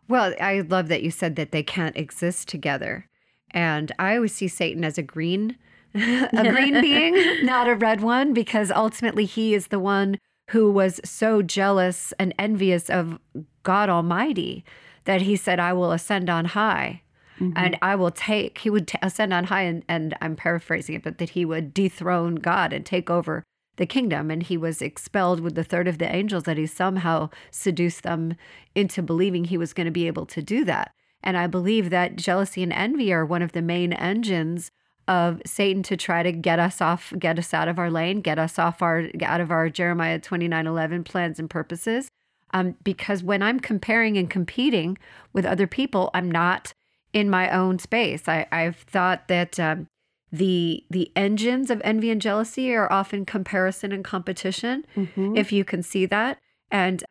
Well, 0.09 0.35
I 0.41 0.61
love 0.61 0.89
that 0.89 1.03
you 1.03 1.11
said 1.11 1.37
that 1.37 1.53
they 1.53 1.63
can't 1.63 1.97
exist 1.97 2.49
together. 2.49 3.09
And 3.51 3.93
I 3.99 4.17
always 4.17 4.35
see 4.35 4.49
Satan 4.49 4.85
as 4.85 4.99
a 4.99 5.03
green 5.03 5.57
a 5.95 6.51
green 6.51 6.81
being, 6.81 7.47
not 7.47 7.69
a 7.69 7.75
red 7.75 8.01
one, 8.01 8.33
because 8.33 8.71
ultimately 8.73 9.25
he 9.25 9.55
is 9.55 9.69
the 9.69 9.79
one 9.79 10.19
who 10.51 10.71
was 10.71 11.01
so 11.05 11.41
jealous 11.41 12.13
and 12.19 12.35
envious 12.39 12.91
of 12.91 13.19
God 13.63 13.89
Almighty 13.89 14.65
that 15.05 15.23
he 15.23 15.37
said, 15.37 15.61
I 15.61 15.73
will 15.73 15.93
ascend 15.93 16.29
on 16.29 16.47
high. 16.47 17.03
Mm-hmm. 17.39 17.53
And 17.57 17.79
I 17.83 17.95
will 17.95 18.11
take, 18.11 18.59
he 18.59 18.71
would 18.71 18.89
t- 18.89 18.99
ascend 19.03 19.33
on 19.33 19.45
high, 19.45 19.63
and, 19.63 19.85
and 19.89 20.17
I'm 20.21 20.37
paraphrasing 20.37 20.97
it, 20.97 21.03
but 21.03 21.19
that 21.19 21.31
he 21.31 21.45
would 21.45 21.75
dethrone 21.75 22.37
God 22.37 22.73
and 22.73 22.85
take 22.85 23.11
over 23.11 23.43
the 23.77 23.87
kingdom. 23.87 24.31
And 24.31 24.43
he 24.43 24.57
was 24.57 24.83
expelled 24.83 25.41
with 25.41 25.55
the 25.55 25.65
third 25.65 25.89
of 25.89 25.99
the 25.99 26.13
angels, 26.15 26.45
that 26.45 26.59
he 26.59 26.67
somehow 26.67 27.31
seduced 27.51 28.03
them 28.03 28.35
into 28.75 29.03
believing 29.03 29.45
he 29.45 29.59
was 29.59 29.73
going 29.73 29.87
to 29.87 29.91
be 29.91 30.07
able 30.07 30.27
to 30.27 30.43
do 30.43 30.65
that. 30.65 30.93
And 31.23 31.37
I 31.37 31.47
believe 31.47 31.91
that 31.91 32.17
jealousy 32.17 32.63
and 32.63 32.73
envy 32.73 33.13
are 33.13 33.25
one 33.25 33.43
of 33.43 33.53
the 33.53 33.63
main 33.63 33.93
engines 33.93 34.71
of 35.09 35.41
Satan 35.47 35.83
to 35.85 35.97
try 35.97 36.23
to 36.23 36.33
get 36.33 36.59
us 36.59 36.81
off, 36.81 37.13
get 37.19 37.39
us 37.39 37.53
out 37.53 37.69
of 37.69 37.79
our 37.79 37.91
lane, 37.91 38.21
get 38.21 38.39
us 38.39 38.59
off 38.59 38.83
our 38.83 39.09
out 39.23 39.41
of 39.41 39.51
our 39.51 39.69
Jeremiah 39.69 40.19
29 40.19 40.67
11 40.67 41.05
plans 41.05 41.39
and 41.39 41.49
purposes. 41.49 42.09
Um, 42.53 42.77
because 42.85 43.23
when 43.23 43.43
I'm 43.43 43.59
comparing 43.59 44.17
and 44.17 44.31
competing 44.31 44.97
with 45.33 45.45
other 45.45 45.67
people, 45.67 46.11
I'm 46.15 46.31
not 46.31 46.73
in 47.13 47.29
my 47.29 47.51
own 47.51 47.79
space. 47.79 48.29
I, 48.29 48.47
I've 48.53 48.77
thought 48.77 49.29
that 49.29 49.59
um, 49.59 49.89
the 50.35 50.85
the 50.91 51.13
engines 51.15 51.71
of 51.71 51.81
envy 51.85 52.11
and 52.11 52.21
jealousy 52.21 52.75
are 52.75 52.93
often 52.93 53.25
comparison 53.25 53.93
and 53.93 54.05
competition 54.05 54.85
mm-hmm. 54.97 55.37
if 55.37 55.53
you 55.53 55.65
can 55.65 55.83
see 55.83 56.07
that. 56.07 56.41
And 56.71 57.05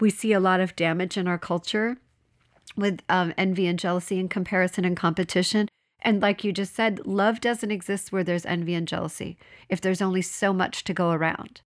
we 0.00 0.08
see 0.08 0.32
a 0.32 0.40
lot 0.40 0.60
of 0.60 0.76
damage 0.76 1.18
in 1.18 1.28
our 1.28 1.38
culture 1.38 1.98
with 2.76 3.00
um, 3.10 3.34
envy 3.36 3.66
and 3.66 3.78
jealousy 3.78 4.18
and 4.18 4.30
comparison 4.30 4.86
and 4.86 4.96
competition. 4.96 5.68
And 6.00 6.22
like 6.22 6.42
you 6.42 6.52
just 6.52 6.74
said 6.74 7.06
love 7.06 7.40
doesn't 7.42 7.70
exist 7.70 8.12
where 8.12 8.24
there's 8.24 8.46
envy 8.46 8.72
and 8.72 8.88
jealousy 8.88 9.36
if 9.68 9.82
there's 9.82 10.00
only 10.00 10.22
so 10.22 10.54
much 10.54 10.82
to 10.84 10.94
go 10.94 11.10
around. 11.10 11.60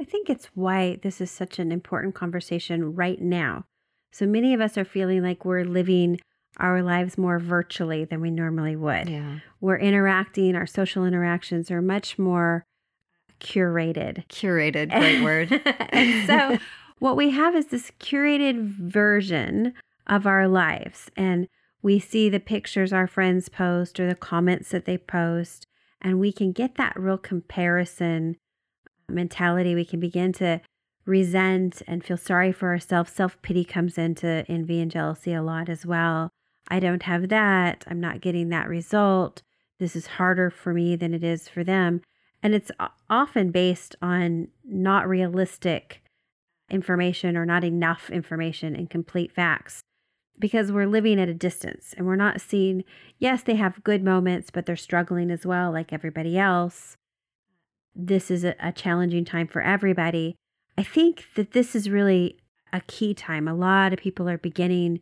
I 0.00 0.04
think 0.04 0.28
it's 0.28 0.46
why 0.54 0.98
this 1.02 1.20
is 1.20 1.30
such 1.30 1.60
an 1.60 1.70
important 1.70 2.16
conversation 2.16 2.96
right 2.96 3.20
now. 3.20 3.66
So 4.10 4.26
many 4.26 4.52
of 4.52 4.60
us 4.60 4.76
are 4.76 4.84
feeling 4.84 5.22
like 5.22 5.44
we're 5.44 5.64
living 5.64 6.18
our 6.58 6.82
lives 6.82 7.18
more 7.18 7.38
virtually 7.38 8.04
than 8.04 8.20
we 8.20 8.30
normally 8.30 8.76
would. 8.76 9.08
Yeah. 9.08 9.40
We're 9.60 9.78
interacting, 9.78 10.56
our 10.56 10.66
social 10.66 11.04
interactions 11.04 11.70
are 11.70 11.82
much 11.82 12.18
more 12.18 12.64
curated. 13.40 14.26
Curated, 14.28 14.90
great 14.98 15.22
word. 15.22 15.60
and 15.90 16.26
so 16.26 16.58
what 16.98 17.16
we 17.16 17.30
have 17.30 17.54
is 17.54 17.66
this 17.66 17.90
curated 18.00 18.62
version 18.62 19.74
of 20.06 20.26
our 20.26 20.48
lives. 20.48 21.10
And 21.16 21.48
we 21.82 21.98
see 21.98 22.28
the 22.28 22.40
pictures 22.40 22.92
our 22.92 23.06
friends 23.06 23.48
post 23.48 24.00
or 24.00 24.08
the 24.08 24.14
comments 24.14 24.70
that 24.70 24.86
they 24.86 24.98
post. 24.98 25.66
And 26.00 26.18
we 26.18 26.32
can 26.32 26.52
get 26.52 26.76
that 26.76 26.98
real 26.98 27.18
comparison 27.18 28.36
um, 29.08 29.14
mentality. 29.14 29.74
We 29.74 29.84
can 29.84 30.00
begin 30.00 30.32
to 30.34 30.60
resent 31.04 31.82
and 31.86 32.04
feel 32.04 32.16
sorry 32.16 32.52
for 32.52 32.70
ourselves. 32.70 33.12
Self 33.12 33.40
pity 33.42 33.64
comes 33.64 33.98
into 33.98 34.44
envy 34.48 34.80
and 34.80 34.90
jealousy 34.90 35.32
a 35.32 35.42
lot 35.42 35.68
as 35.68 35.86
well. 35.86 36.30
I 36.68 36.80
don't 36.80 37.04
have 37.04 37.28
that. 37.28 37.84
I'm 37.86 38.00
not 38.00 38.20
getting 38.20 38.48
that 38.48 38.68
result. 38.68 39.42
This 39.78 39.94
is 39.94 40.06
harder 40.06 40.50
for 40.50 40.72
me 40.72 40.96
than 40.96 41.14
it 41.14 41.22
is 41.22 41.48
for 41.48 41.62
them. 41.62 42.00
And 42.42 42.54
it's 42.54 42.70
often 43.10 43.50
based 43.50 43.96
on 44.00 44.48
not 44.64 45.08
realistic 45.08 46.02
information 46.70 47.36
or 47.36 47.46
not 47.46 47.64
enough 47.64 48.10
information 48.10 48.74
and 48.74 48.90
complete 48.90 49.32
facts 49.32 49.82
because 50.38 50.70
we're 50.70 50.86
living 50.86 51.20
at 51.20 51.28
a 51.28 51.34
distance 51.34 51.94
and 51.96 52.06
we're 52.06 52.16
not 52.16 52.40
seeing, 52.40 52.84
yes, 53.18 53.42
they 53.42 53.54
have 53.54 53.84
good 53.84 54.02
moments, 54.02 54.50
but 54.50 54.66
they're 54.66 54.76
struggling 54.76 55.30
as 55.30 55.46
well, 55.46 55.72
like 55.72 55.92
everybody 55.92 56.38
else. 56.38 56.96
This 57.94 58.30
is 58.30 58.44
a, 58.44 58.54
a 58.60 58.72
challenging 58.72 59.24
time 59.24 59.46
for 59.46 59.62
everybody. 59.62 60.36
I 60.76 60.82
think 60.82 61.24
that 61.36 61.52
this 61.52 61.74
is 61.74 61.88
really 61.88 62.38
a 62.72 62.80
key 62.82 63.14
time. 63.14 63.48
A 63.48 63.54
lot 63.54 63.92
of 63.92 63.98
people 63.98 64.28
are 64.28 64.38
beginning 64.38 65.00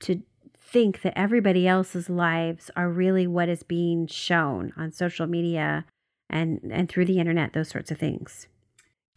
to 0.00 0.22
think 0.66 1.02
that 1.02 1.16
everybody 1.16 1.68
else's 1.68 2.10
lives 2.10 2.70
are 2.76 2.90
really 2.90 3.26
what 3.26 3.48
is 3.48 3.62
being 3.62 4.06
shown 4.06 4.72
on 4.76 4.90
social 4.92 5.26
media 5.26 5.84
and 6.28 6.60
and 6.70 6.88
through 6.88 7.04
the 7.04 7.18
internet 7.18 7.52
those 7.52 7.68
sorts 7.68 7.90
of 7.90 7.98
things. 7.98 8.48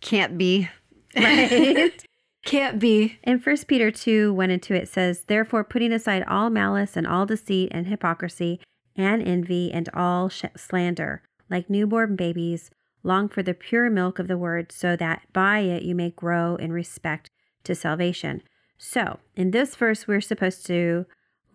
Can't 0.01 0.37
be. 0.37 0.69
Right. 1.15 2.05
Can't 2.45 2.77
be. 2.77 3.17
In 3.23 3.39
first 3.39 3.67
peter 3.67 3.89
2 3.89 4.31
1 4.31 4.51
and 4.51 4.61
2 4.61 4.75
it 4.75 4.87
says 4.87 5.21
therefore 5.21 5.63
putting 5.63 5.91
aside 5.91 6.23
all 6.27 6.51
malice 6.51 6.95
and 6.95 7.07
all 7.07 7.25
deceit 7.25 7.69
and 7.71 7.87
hypocrisy 7.87 8.59
and 8.95 9.27
envy 9.27 9.71
and 9.71 9.89
all 9.95 10.29
sh- 10.29 10.45
slander 10.55 11.23
like 11.49 11.67
newborn 11.67 12.15
babies 12.15 12.69
long 13.01 13.27
for 13.27 13.41
the 13.41 13.55
pure 13.55 13.89
milk 13.89 14.19
of 14.19 14.27
the 14.27 14.37
word 14.37 14.71
so 14.71 14.95
that 14.95 15.23
by 15.33 15.61
it 15.61 15.81
you 15.81 15.95
may 15.95 16.11
grow 16.11 16.55
in 16.57 16.71
respect 16.71 17.31
to 17.63 17.73
salvation. 17.73 18.43
So 18.77 19.17
in 19.35 19.49
this 19.49 19.75
verse 19.75 20.07
we're 20.07 20.21
supposed 20.21 20.63
to 20.67 21.07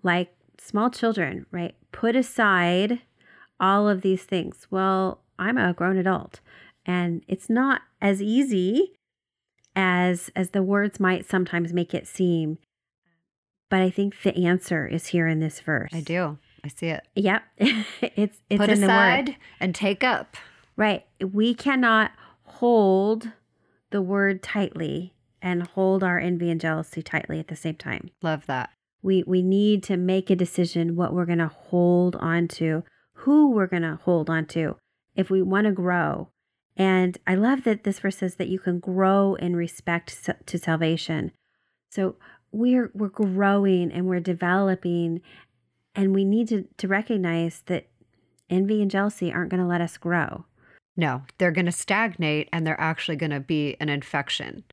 like 0.04 0.32
small 0.61 0.90
children, 0.90 1.46
right? 1.50 1.75
Put 1.90 2.14
aside 2.14 3.00
all 3.58 3.88
of 3.88 4.02
these 4.02 4.23
things. 4.23 4.68
Well, 4.70 5.23
I'm 5.38 5.58
a 5.58 5.73
grown 5.73 5.96
adult 5.96 6.40
and 6.87 7.23
it's 7.26 7.50
not 7.50 7.82
as 8.00 8.23
easy 8.23 8.92
as 9.75 10.30
as 10.37 10.50
the 10.50 10.62
words 10.62 11.00
might 11.00 11.26
sometimes 11.26 11.73
make 11.73 11.94
it 11.94 12.06
seem. 12.06 12.58
But 13.70 13.80
I 13.80 13.90
think 13.90 14.23
the 14.23 14.46
answer 14.46 14.87
is 14.87 15.08
here 15.08 15.26
in 15.26 15.40
this 15.40 15.61
verse. 15.61 15.90
I 15.92 16.00
do. 16.00 16.38
I 16.62 16.69
see 16.69 16.88
it. 16.88 17.02
Yep. 17.17 17.43
it's 17.58 18.40
it's 18.49 18.58
Put 18.58 18.71
in 18.71 18.82
aside 18.84 19.26
the 19.26 19.30
word. 19.32 19.38
and 19.60 19.75
take 19.75 20.04
up. 20.04 20.36
Right. 20.76 21.04
We 21.21 21.54
cannot 21.54 22.12
hold 22.45 23.32
the 23.90 24.02
word 24.02 24.43
tightly 24.43 25.14
and 25.40 25.67
hold 25.67 26.02
our 26.02 26.19
envy 26.19 26.50
and 26.50 26.60
jealousy 26.60 27.02
tightly 27.02 27.38
at 27.38 27.49
the 27.49 27.56
same 27.56 27.76
time. 27.76 28.10
Love 28.23 28.47
that 28.47 28.71
we 29.04 29.23
we 29.26 29.43
need 29.43 29.82
to 29.84 29.97
make 29.99 30.30
a 30.30 30.36
decision 30.36 30.97
what 30.97 31.12
we're 31.12 31.26
going 31.26 31.38
to 31.38 31.52
hold 31.69 32.17
on 32.17 32.49
to 32.49 32.82
who 33.19 33.50
we're 33.50 33.67
going 33.67 33.82
to 33.82 34.00
hold 34.02 34.30
on 34.30 34.47
to 34.47 34.76
if 35.14 35.30
we 35.30 35.43
want 35.43 35.67
to 35.67 35.73
grow. 35.73 36.30
And 36.76 37.17
i 37.26 37.36
love 37.36 37.62
that 37.64 37.84
this 37.84 38.00
verse 38.00 38.17
says 38.17 38.36
that 38.36 38.49
you 38.49 38.58
can 38.58 38.80
grow 38.80 39.34
in 39.34 39.54
respect 39.54 40.28
to 40.47 40.58
salvation. 40.58 41.30
So 41.90 42.17
we're 42.50 42.90
we're 42.95 43.08
growing 43.08 43.93
and 43.93 44.06
we're 44.06 44.21
developing 44.21 45.21
and 45.95 46.14
we 46.14 46.25
need 46.25 46.49
to 46.49 46.64
to 46.78 46.88
recognize 46.88 47.62
that 47.67 47.88
envy 48.49 48.80
and 48.80 48.90
jealousy 48.90 49.32
aren't 49.32 49.50
going 49.50 49.62
to 49.62 49.69
let 49.69 49.82
us 49.82 49.99
grow. 49.99 50.47
No 50.97 51.23
they're 51.36 51.52
going 51.52 51.67
to 51.67 51.73
stagnate 51.73 52.49
and 52.54 52.67
they're 52.67 52.80
actually 52.80 53.17
going 53.17 53.32
to 53.32 53.40
be 53.40 53.76
an 53.80 53.90
infection 53.90 54.64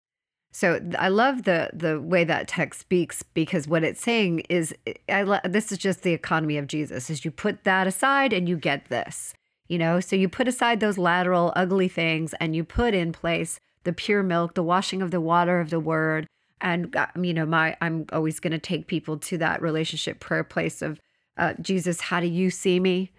so 0.52 0.82
I 1.00 1.08
love 1.08 1.44
the 1.44 1.70
the 1.74 2.00
way 2.02 2.26
that 2.26 2.50
text 2.50 2.82
speaks 2.82 3.24
because 3.24 3.68
what 3.68 3.84
it's 3.84 4.02
saying 4.02 4.42
is 4.50 4.76
I 5.08 5.24
lo- 5.24 5.40
this 5.46 5.72
is 5.72 5.78
just 5.78 6.04
the 6.04 6.14
economy 6.14 6.58
of 6.58 6.68
Jesus 6.68 7.10
is 7.10 7.24
you 7.24 7.32
put 7.32 7.64
that 7.64 7.88
aside 7.88 8.34
and 8.34 8.50
you 8.50 8.58
get 8.58 8.90
this. 8.90 9.34
You 9.70 9.78
know, 9.78 10.02
so 10.02 10.18
you 10.18 10.28
put 10.28 10.50
aside 10.50 10.82
those 10.82 10.98
lateral 10.98 11.54
ugly 11.56 11.88
things 11.88 12.34
and 12.42 12.54
you 12.54 12.66
put 12.66 12.94
in 12.94 13.14
place 13.14 13.62
the 13.86 13.94
pure 13.94 14.22
milk, 14.22 14.54
the 14.54 14.64
washing 14.64 15.02
of 15.02 15.12
the 15.12 15.22
water 15.22 15.62
of 15.62 15.70
the 15.70 15.80
word. 15.80 16.28
And 16.60 16.94
uh, 16.96 17.08
you 17.20 17.34
know, 17.34 17.46
my 17.46 17.78
I'm 17.80 18.06
always 18.12 18.42
going 18.42 18.52
to 18.52 18.60
take 18.60 18.88
people 18.88 19.18
to 19.20 19.38
that 19.38 19.62
relationship 19.62 20.20
prayer 20.20 20.44
place 20.44 20.82
of 20.82 21.00
uh, 21.38 21.54
Jesus, 21.62 22.02
how 22.02 22.20
do 22.20 22.28
you 22.28 22.50
see 22.50 22.80
me? 22.80 23.12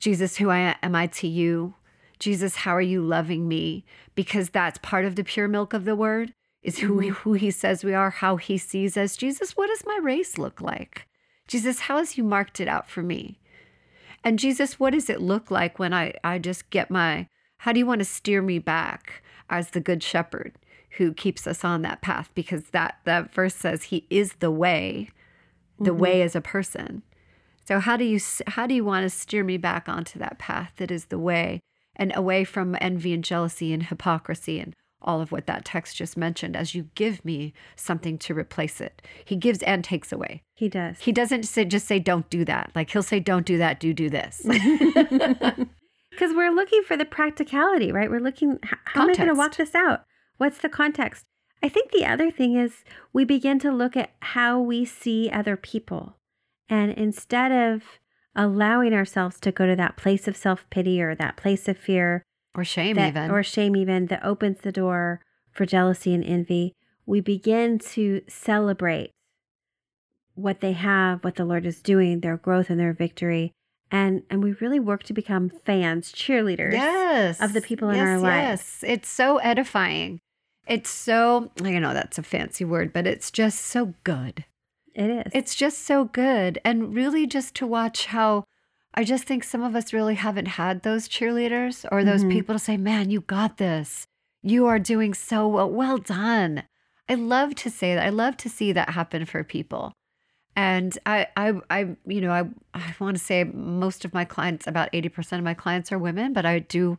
Jesus, 0.00 0.36
who 0.36 0.50
I 0.50 0.74
am 0.82 0.96
I 0.96 1.06
to 1.06 1.28
you? 1.28 1.74
Jesus, 2.18 2.56
how 2.56 2.74
are 2.74 2.82
you 2.82 3.02
loving 3.02 3.46
me? 3.46 3.84
Because 4.16 4.50
that's 4.50 4.78
part 4.78 5.04
of 5.04 5.14
the 5.14 5.22
pure 5.22 5.46
milk 5.46 5.72
of 5.72 5.84
the 5.84 5.94
word 5.94 6.32
is 6.66 6.80
who 6.80 6.98
he, 6.98 7.10
mm-hmm. 7.10 7.20
who 7.20 7.32
he 7.34 7.50
says 7.52 7.84
we 7.84 7.94
are, 7.94 8.10
how 8.10 8.36
he 8.36 8.58
sees 8.58 8.96
us. 8.96 9.16
Jesus, 9.16 9.56
what 9.56 9.68
does 9.68 9.86
my 9.86 10.00
race 10.02 10.36
look 10.36 10.60
like? 10.60 11.06
Jesus, 11.46 11.80
how 11.80 11.98
has 11.98 12.18
you 12.18 12.24
marked 12.24 12.60
it 12.60 12.66
out 12.66 12.90
for 12.90 13.02
me? 13.02 13.38
And 14.24 14.36
Jesus, 14.36 14.80
what 14.80 14.92
does 14.92 15.08
it 15.08 15.22
look 15.22 15.48
like 15.48 15.78
when 15.78 15.94
I, 15.94 16.14
I 16.24 16.40
just 16.40 16.68
get 16.70 16.90
my, 16.90 17.28
how 17.58 17.72
do 17.72 17.78
you 17.78 17.86
want 17.86 18.00
to 18.00 18.04
steer 18.04 18.42
me 18.42 18.58
back 18.58 19.22
as 19.48 19.70
the 19.70 19.80
good 19.80 20.02
shepherd 20.02 20.54
who 20.98 21.14
keeps 21.14 21.46
us 21.46 21.64
on 21.64 21.82
that 21.82 22.02
path? 22.02 22.30
Because 22.34 22.64
that, 22.70 22.98
that 23.04 23.32
verse 23.32 23.54
says 23.54 23.84
he 23.84 24.04
is 24.10 24.32
the 24.40 24.50
way, 24.50 25.10
the 25.78 25.90
mm-hmm. 25.90 26.00
way 26.00 26.22
as 26.22 26.34
a 26.34 26.40
person. 26.40 27.04
So 27.64 27.78
how 27.78 27.96
do 27.96 28.04
you, 28.04 28.18
how 28.48 28.66
do 28.66 28.74
you 28.74 28.84
want 28.84 29.04
to 29.04 29.10
steer 29.10 29.44
me 29.44 29.56
back 29.56 29.88
onto 29.88 30.18
that 30.18 30.40
path 30.40 30.72
that 30.78 30.90
is 30.90 31.06
the 31.06 31.18
way 31.18 31.60
and 31.94 32.12
away 32.16 32.42
from 32.42 32.76
envy 32.80 33.12
and 33.12 33.22
jealousy 33.22 33.72
and 33.72 33.84
hypocrisy 33.84 34.58
and 34.58 34.74
all 35.02 35.20
of 35.20 35.30
what 35.30 35.46
that 35.46 35.64
text 35.64 35.96
just 35.96 36.16
mentioned 36.16 36.56
as 36.56 36.74
you 36.74 36.88
give 36.94 37.24
me 37.24 37.52
something 37.76 38.18
to 38.18 38.34
replace 38.34 38.80
it. 38.80 39.02
He 39.24 39.36
gives 39.36 39.62
and 39.62 39.84
takes 39.84 40.12
away. 40.12 40.42
He 40.54 40.68
does. 40.68 41.00
He 41.00 41.12
doesn't 41.12 41.44
say, 41.44 41.64
just 41.64 41.86
say, 41.86 41.98
don't 41.98 42.28
do 42.30 42.44
that. 42.44 42.72
Like 42.74 42.90
he'll 42.90 43.02
say, 43.02 43.20
don't 43.20 43.46
do 43.46 43.58
that, 43.58 43.78
do, 43.78 43.92
do 43.92 44.08
this. 44.10 44.44
Because 46.16 46.34
we're 46.34 46.54
looking 46.54 46.82
for 46.82 46.96
the 46.96 47.04
practicality, 47.04 47.92
right? 47.92 48.10
We're 48.10 48.20
looking, 48.20 48.58
how, 48.62 48.78
how 48.84 49.02
am 49.02 49.10
I 49.10 49.14
going 49.14 49.28
to 49.28 49.34
walk 49.34 49.56
this 49.56 49.74
out? 49.74 50.06
What's 50.38 50.56
the 50.56 50.70
context? 50.70 51.26
I 51.62 51.68
think 51.68 51.90
the 51.90 52.06
other 52.06 52.30
thing 52.30 52.56
is 52.56 52.84
we 53.12 53.26
begin 53.26 53.58
to 53.58 53.70
look 53.70 53.98
at 53.98 54.12
how 54.20 54.58
we 54.58 54.86
see 54.86 55.28
other 55.30 55.58
people. 55.58 56.16
And 56.70 56.92
instead 56.92 57.52
of 57.52 57.82
allowing 58.34 58.94
ourselves 58.94 59.38
to 59.40 59.52
go 59.52 59.66
to 59.66 59.76
that 59.76 59.98
place 59.98 60.26
of 60.26 60.38
self 60.38 60.64
pity 60.70 61.02
or 61.02 61.14
that 61.14 61.36
place 61.36 61.68
of 61.68 61.76
fear, 61.76 62.22
or 62.56 62.64
shame 62.64 62.96
that, 62.96 63.08
even. 63.08 63.30
or 63.30 63.42
shame 63.42 63.76
even 63.76 64.06
that 64.06 64.24
opens 64.24 64.60
the 64.60 64.72
door 64.72 65.20
for 65.52 65.66
jealousy 65.66 66.14
and 66.14 66.24
envy. 66.24 66.72
We 67.04 67.20
begin 67.20 67.78
to 67.78 68.22
celebrate 68.28 69.12
what 70.36 70.60
they 70.60 70.72
have 70.72 71.24
what 71.24 71.36
the 71.36 71.44
lord 71.44 71.64
is 71.64 71.80
doing 71.80 72.20
their 72.20 72.36
growth 72.36 72.70
and 72.70 72.78
their 72.78 72.92
victory. 72.92 73.52
And 73.90 74.22
and 74.30 74.42
we 74.42 74.52
really 74.54 74.80
work 74.80 75.04
to 75.04 75.12
become 75.12 75.50
fans 75.64 76.12
cheerleaders 76.12 76.72
yes. 76.72 77.40
of 77.40 77.52
the 77.52 77.60
people 77.60 77.88
in 77.88 77.96
yes, 77.96 78.06
our 78.06 78.18
lives 78.18 78.78
yes. 78.82 78.84
It's 78.86 79.08
so 79.08 79.38
edifying. 79.38 80.20
It's 80.66 80.90
so 80.90 81.50
you 81.62 81.80
know 81.80 81.94
that's 81.94 82.18
a 82.18 82.22
fancy 82.22 82.64
word 82.64 82.92
but 82.92 83.06
it's 83.06 83.30
just 83.30 83.60
so 83.60 83.94
good. 84.04 84.44
It 84.94 85.10
is. 85.10 85.32
It's 85.34 85.54
just 85.54 85.84
so 85.84 86.06
good. 86.06 86.58
And 86.64 86.94
really 86.94 87.26
just 87.26 87.54
to 87.56 87.66
watch 87.66 88.06
how 88.06 88.44
I 88.96 89.04
just 89.04 89.24
think 89.24 89.44
some 89.44 89.62
of 89.62 89.76
us 89.76 89.92
really 89.92 90.14
haven't 90.14 90.46
had 90.46 90.82
those 90.82 91.08
cheerleaders 91.08 91.84
or 91.92 92.02
those 92.02 92.20
mm-hmm. 92.20 92.30
people 92.30 92.54
to 92.54 92.58
say, 92.58 92.76
man, 92.76 93.10
you 93.10 93.20
got 93.20 93.58
this. 93.58 94.06
You 94.42 94.66
are 94.66 94.78
doing 94.78 95.12
so 95.12 95.46
well. 95.46 95.68
Well 95.68 95.98
done. 95.98 96.62
I 97.08 97.14
love 97.14 97.54
to 97.56 97.70
say 97.70 97.94
that. 97.94 98.06
I 98.06 98.08
love 98.08 98.36
to 98.38 98.48
see 98.48 98.72
that 98.72 98.90
happen 98.90 99.26
for 99.26 99.44
people. 99.44 99.92
And 100.56 100.98
I, 101.04 101.26
I, 101.36 101.52
I, 101.68 101.96
you 102.06 102.22
know, 102.22 102.30
I, 102.30 102.44
I 102.72 102.94
want 102.98 103.18
to 103.18 103.22
say 103.22 103.44
most 103.44 104.06
of 104.06 104.14
my 104.14 104.24
clients, 104.24 104.66
about 104.66 104.90
80% 104.92 105.38
of 105.38 105.44
my 105.44 105.52
clients 105.52 105.92
are 105.92 105.98
women, 105.98 106.32
but 106.32 106.46
I 106.46 106.60
do 106.60 106.96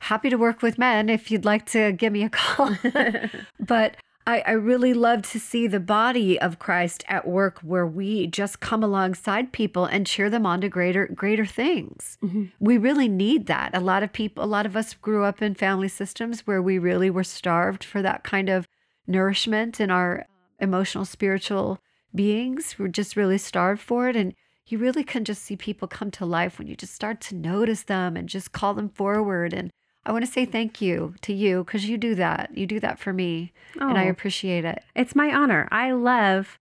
happy 0.00 0.28
to 0.28 0.36
work 0.36 0.60
with 0.60 0.78
men 0.78 1.08
if 1.08 1.30
you'd 1.30 1.44
like 1.44 1.66
to 1.66 1.92
give 1.92 2.12
me 2.12 2.24
a 2.24 2.28
call. 2.30 2.76
but 3.60 3.96
I, 4.26 4.42
I 4.44 4.52
really 4.52 4.92
love 4.92 5.22
to 5.30 5.38
see 5.38 5.68
the 5.68 5.78
body 5.78 6.38
of 6.40 6.58
Christ 6.58 7.04
at 7.06 7.28
work 7.28 7.60
where 7.60 7.86
we 7.86 8.26
just 8.26 8.58
come 8.58 8.82
alongside 8.82 9.52
people 9.52 9.84
and 9.84 10.06
cheer 10.06 10.28
them 10.28 10.44
on 10.44 10.60
to 10.62 10.68
greater 10.68 11.06
greater 11.06 11.46
things. 11.46 12.18
Mm-hmm. 12.22 12.46
We 12.58 12.76
really 12.76 13.08
need 13.08 13.46
that. 13.46 13.76
A 13.76 13.80
lot 13.80 14.02
of 14.02 14.12
people 14.12 14.42
a 14.42 14.46
lot 14.46 14.66
of 14.66 14.76
us 14.76 14.94
grew 14.94 15.24
up 15.24 15.40
in 15.40 15.54
family 15.54 15.88
systems 15.88 16.46
where 16.46 16.60
we 16.60 16.78
really 16.78 17.08
were 17.08 17.24
starved 17.24 17.84
for 17.84 18.02
that 18.02 18.24
kind 18.24 18.48
of 18.48 18.66
nourishment 19.06 19.80
in 19.80 19.90
our 19.90 20.26
emotional 20.58 21.04
spiritual 21.04 21.78
beings. 22.14 22.76
We're 22.78 22.88
just 22.88 23.16
really 23.16 23.38
starved 23.38 23.80
for 23.80 24.08
it 24.08 24.16
and 24.16 24.34
you 24.66 24.78
really 24.78 25.04
can 25.04 25.24
just 25.24 25.42
see 25.42 25.56
people 25.56 25.86
come 25.86 26.10
to 26.10 26.26
life 26.26 26.58
when 26.58 26.66
you 26.66 26.74
just 26.74 26.94
start 26.94 27.20
to 27.20 27.36
notice 27.36 27.84
them 27.84 28.16
and 28.16 28.28
just 28.28 28.50
call 28.50 28.74
them 28.74 28.88
forward 28.88 29.52
and 29.52 29.70
I 30.06 30.12
want 30.12 30.24
to 30.24 30.30
say 30.30 30.44
thank 30.44 30.80
you 30.80 31.14
to 31.22 31.32
you 31.32 31.64
because 31.64 31.86
you 31.86 31.98
do 31.98 32.14
that. 32.14 32.56
You 32.56 32.66
do 32.66 32.78
that 32.80 33.00
for 33.00 33.12
me, 33.12 33.52
oh, 33.80 33.88
and 33.88 33.98
I 33.98 34.06
oh. 34.06 34.10
appreciate 34.10 34.64
it. 34.64 34.82
It's 34.94 35.16
my 35.16 35.34
honor. 35.34 35.68
I 35.72 35.90
love 35.92 36.58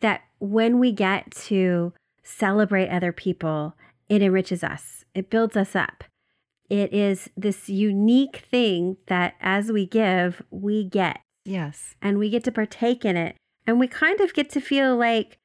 that 0.00 0.22
when 0.38 0.78
we 0.78 0.92
get 0.92 1.32
to 1.32 1.92
celebrate 2.22 2.88
other 2.88 3.10
people, 3.10 3.74
it 4.08 4.22
enriches 4.22 4.62
us, 4.62 5.04
it 5.12 5.28
builds 5.28 5.56
us 5.56 5.74
up. 5.74 6.04
It 6.70 6.94
is 6.94 7.28
this 7.36 7.68
unique 7.68 8.44
thing 8.50 8.96
that 9.06 9.34
as 9.40 9.70
we 9.70 9.86
give, 9.86 10.42
we 10.50 10.84
get. 10.84 11.20
Yes. 11.44 11.94
And 12.00 12.18
we 12.18 12.30
get 12.30 12.44
to 12.44 12.52
partake 12.52 13.04
in 13.04 13.16
it. 13.16 13.36
And 13.66 13.78
we 13.78 13.86
kind 13.86 14.20
of 14.20 14.32
get 14.32 14.50
to 14.50 14.60
feel 14.60 14.96
like 14.96 15.38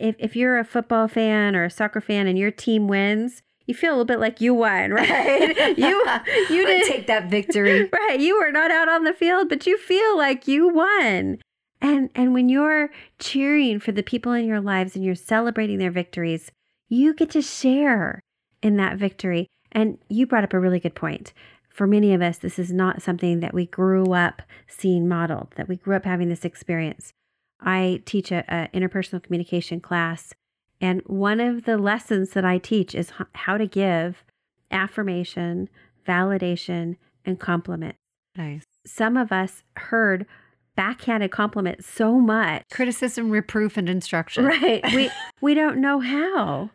if, 0.00 0.16
if 0.18 0.34
you're 0.34 0.58
a 0.58 0.64
football 0.64 1.08
fan 1.08 1.54
or 1.54 1.64
a 1.64 1.70
soccer 1.70 2.00
fan 2.00 2.26
and 2.26 2.38
your 2.38 2.50
team 2.50 2.88
wins, 2.88 3.42
you 3.66 3.74
feel 3.74 3.90
a 3.90 3.94
little 3.94 4.04
bit 4.04 4.20
like 4.20 4.40
you 4.40 4.54
won, 4.54 4.90
right? 4.92 5.56
you 5.78 6.04
you 6.50 6.66
didn't 6.66 6.88
take 6.88 7.06
that 7.06 7.28
victory. 7.30 7.90
Right. 8.08 8.20
You 8.20 8.38
were 8.38 8.52
not 8.52 8.70
out 8.70 8.88
on 8.88 9.04
the 9.04 9.12
field, 9.12 9.48
but 9.48 9.66
you 9.66 9.78
feel 9.78 10.16
like 10.16 10.48
you 10.48 10.68
won. 10.68 11.38
And 11.80 12.10
and 12.14 12.34
when 12.34 12.48
you're 12.48 12.90
cheering 13.18 13.80
for 13.80 13.92
the 13.92 14.02
people 14.02 14.32
in 14.32 14.46
your 14.46 14.60
lives 14.60 14.94
and 14.94 15.04
you're 15.04 15.14
celebrating 15.14 15.78
their 15.78 15.90
victories, 15.90 16.50
you 16.88 17.14
get 17.14 17.30
to 17.30 17.42
share 17.42 18.20
in 18.62 18.76
that 18.76 18.98
victory. 18.98 19.46
And 19.72 19.98
you 20.08 20.26
brought 20.26 20.44
up 20.44 20.52
a 20.52 20.60
really 20.60 20.80
good 20.80 20.94
point. 20.94 21.32
For 21.68 21.86
many 21.86 22.12
of 22.12 22.20
us, 22.20 22.36
this 22.36 22.58
is 22.58 22.70
not 22.70 23.00
something 23.00 23.40
that 23.40 23.54
we 23.54 23.66
grew 23.66 24.12
up 24.12 24.42
seeing 24.68 25.08
modeled, 25.08 25.54
that 25.56 25.68
we 25.68 25.76
grew 25.76 25.96
up 25.96 26.04
having 26.04 26.28
this 26.28 26.44
experience. 26.44 27.12
I 27.60 28.02
teach 28.04 28.30
a, 28.30 28.44
a 28.48 28.68
interpersonal 28.76 29.22
communication 29.22 29.80
class 29.80 30.34
and 30.82 31.00
one 31.06 31.40
of 31.40 31.64
the 31.64 31.78
lessons 31.78 32.30
that 32.30 32.44
I 32.44 32.58
teach 32.58 32.92
is 32.94 33.12
how 33.34 33.56
to 33.56 33.66
give 33.66 34.24
affirmation, 34.72 35.68
validation, 36.06 36.96
and 37.24 37.38
compliment. 37.38 37.94
Nice. 38.36 38.64
Some 38.84 39.16
of 39.16 39.30
us 39.30 39.62
heard 39.76 40.26
backhanded 40.74 41.30
compliments 41.30 41.86
so 41.86 42.18
much 42.18 42.64
criticism, 42.72 43.30
reproof, 43.30 43.76
and 43.76 43.88
instruction. 43.88 44.44
Right. 44.44 44.82
We 44.94 45.10
we 45.40 45.54
don't 45.54 45.80
know 45.80 46.00
how 46.00 46.70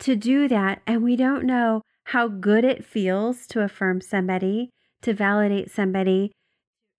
to 0.00 0.16
do 0.16 0.48
that, 0.48 0.82
and 0.84 1.04
we 1.04 1.14
don't 1.14 1.44
know 1.44 1.82
how 2.06 2.26
good 2.26 2.64
it 2.64 2.84
feels 2.84 3.46
to 3.46 3.62
affirm 3.62 4.00
somebody, 4.00 4.70
to 5.02 5.14
validate 5.14 5.70
somebody, 5.70 6.32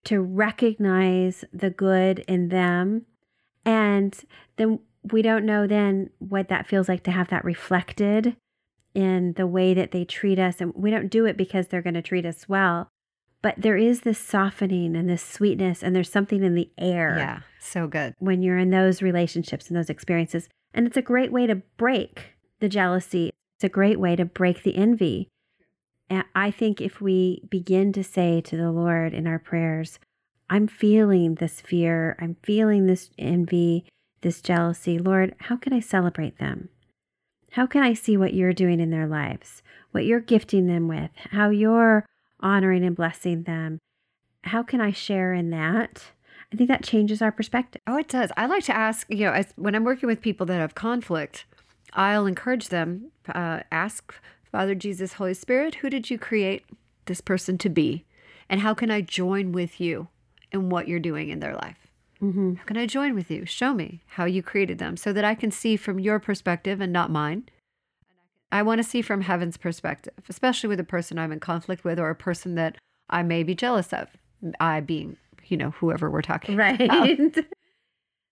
to 0.04 0.22
recognize 0.22 1.44
the 1.52 1.68
good 1.68 2.20
in 2.20 2.48
them, 2.48 3.04
and 3.66 4.18
then 4.56 4.78
we 5.12 5.22
don't 5.22 5.44
know 5.44 5.66
then 5.66 6.10
what 6.18 6.48
that 6.48 6.66
feels 6.66 6.88
like 6.88 7.02
to 7.04 7.10
have 7.10 7.28
that 7.28 7.44
reflected 7.44 8.36
in 8.94 9.32
the 9.34 9.46
way 9.46 9.74
that 9.74 9.90
they 9.90 10.04
treat 10.04 10.38
us. 10.38 10.60
And 10.60 10.72
we 10.74 10.90
don't 10.90 11.08
do 11.10 11.26
it 11.26 11.36
because 11.36 11.68
they're 11.68 11.82
going 11.82 11.94
to 11.94 12.02
treat 12.02 12.24
us 12.24 12.48
well. 12.48 12.88
But 13.42 13.56
there 13.58 13.76
is 13.76 14.00
this 14.00 14.18
softening 14.18 14.96
and 14.96 15.08
this 15.08 15.22
sweetness, 15.22 15.82
and 15.82 15.94
there's 15.94 16.10
something 16.10 16.42
in 16.42 16.54
the 16.54 16.70
air. 16.78 17.16
Yeah, 17.18 17.40
so 17.60 17.86
good. 17.86 18.14
When 18.18 18.40
you're 18.40 18.56
in 18.56 18.70
those 18.70 19.02
relationships 19.02 19.68
and 19.68 19.76
those 19.76 19.90
experiences. 19.90 20.48
And 20.72 20.86
it's 20.86 20.96
a 20.96 21.02
great 21.02 21.30
way 21.30 21.46
to 21.46 21.56
break 21.76 22.36
the 22.60 22.70
jealousy. 22.70 23.30
It's 23.56 23.64
a 23.64 23.68
great 23.68 24.00
way 24.00 24.16
to 24.16 24.24
break 24.24 24.62
the 24.62 24.74
envy. 24.74 25.28
And 26.08 26.24
I 26.34 26.50
think 26.50 26.80
if 26.80 27.00
we 27.00 27.42
begin 27.50 27.92
to 27.92 28.02
say 28.02 28.40
to 28.40 28.56
the 28.56 28.70
Lord 28.70 29.12
in 29.12 29.26
our 29.26 29.38
prayers, 29.38 29.98
I'm 30.48 30.66
feeling 30.66 31.36
this 31.36 31.60
fear, 31.60 32.16
I'm 32.20 32.36
feeling 32.42 32.86
this 32.86 33.10
envy, 33.18 33.84
this 34.24 34.40
jealousy, 34.40 34.98
Lord, 34.98 35.36
how 35.38 35.56
can 35.56 35.72
I 35.72 35.78
celebrate 35.78 36.38
them? 36.38 36.70
How 37.52 37.66
can 37.66 37.84
I 37.84 37.94
see 37.94 38.16
what 38.16 38.34
you're 38.34 38.52
doing 38.52 38.80
in 38.80 38.90
their 38.90 39.06
lives, 39.06 39.62
what 39.92 40.04
you're 40.04 40.18
gifting 40.18 40.66
them 40.66 40.88
with, 40.88 41.10
how 41.30 41.50
you're 41.50 42.04
honoring 42.40 42.82
and 42.84 42.96
blessing 42.96 43.44
them? 43.44 43.78
How 44.42 44.64
can 44.64 44.80
I 44.80 44.90
share 44.90 45.32
in 45.32 45.50
that? 45.50 46.02
I 46.52 46.56
think 46.56 46.68
that 46.68 46.82
changes 46.82 47.22
our 47.22 47.30
perspective. 47.30 47.80
Oh, 47.86 47.96
it 47.96 48.08
does. 48.08 48.32
I 48.36 48.46
like 48.46 48.64
to 48.64 48.76
ask, 48.76 49.06
you 49.08 49.24
know, 49.24 49.32
as, 49.32 49.52
when 49.54 49.76
I'm 49.76 49.84
working 49.84 50.08
with 50.08 50.20
people 50.20 50.46
that 50.46 50.58
have 50.58 50.74
conflict, 50.74 51.44
I'll 51.92 52.26
encourage 52.26 52.70
them, 52.70 53.12
uh, 53.32 53.60
ask 53.70 54.12
Father 54.50 54.74
Jesus, 54.74 55.14
Holy 55.14 55.34
Spirit, 55.34 55.76
who 55.76 55.90
did 55.90 56.10
you 56.10 56.18
create 56.18 56.64
this 57.06 57.20
person 57.20 57.56
to 57.58 57.68
be? 57.68 58.04
And 58.48 58.60
how 58.60 58.74
can 58.74 58.90
I 58.90 59.00
join 59.00 59.52
with 59.52 59.80
you 59.80 60.08
in 60.50 60.70
what 60.70 60.88
you're 60.88 60.98
doing 60.98 61.28
in 61.28 61.40
their 61.40 61.54
life? 61.54 61.83
Mm-hmm. 62.24 62.54
How 62.54 62.64
can 62.64 62.76
I 62.78 62.86
join 62.86 63.14
with 63.14 63.30
you? 63.30 63.44
Show 63.44 63.74
me 63.74 64.02
how 64.06 64.24
you 64.24 64.42
created 64.42 64.78
them 64.78 64.96
so 64.96 65.12
that 65.12 65.24
I 65.24 65.34
can 65.34 65.50
see 65.50 65.76
from 65.76 65.98
your 65.98 66.18
perspective 66.18 66.80
and 66.80 66.92
not 66.92 67.10
mine. 67.10 67.48
I 68.50 68.62
want 68.62 68.78
to 68.78 68.88
see 68.88 69.02
from 69.02 69.22
heaven's 69.22 69.56
perspective, 69.56 70.14
especially 70.28 70.68
with 70.68 70.80
a 70.80 70.84
person 70.84 71.18
I'm 71.18 71.32
in 71.32 71.40
conflict 71.40 71.84
with 71.84 71.98
or 71.98 72.08
a 72.08 72.14
person 72.14 72.54
that 72.54 72.76
I 73.10 73.22
may 73.22 73.42
be 73.42 73.54
jealous 73.54 73.92
of. 73.92 74.08
I 74.60 74.80
being, 74.80 75.16
you 75.46 75.56
know, 75.56 75.70
whoever 75.72 76.10
we're 76.10 76.22
talking 76.22 76.56
right. 76.56 76.80
about. 76.80 77.08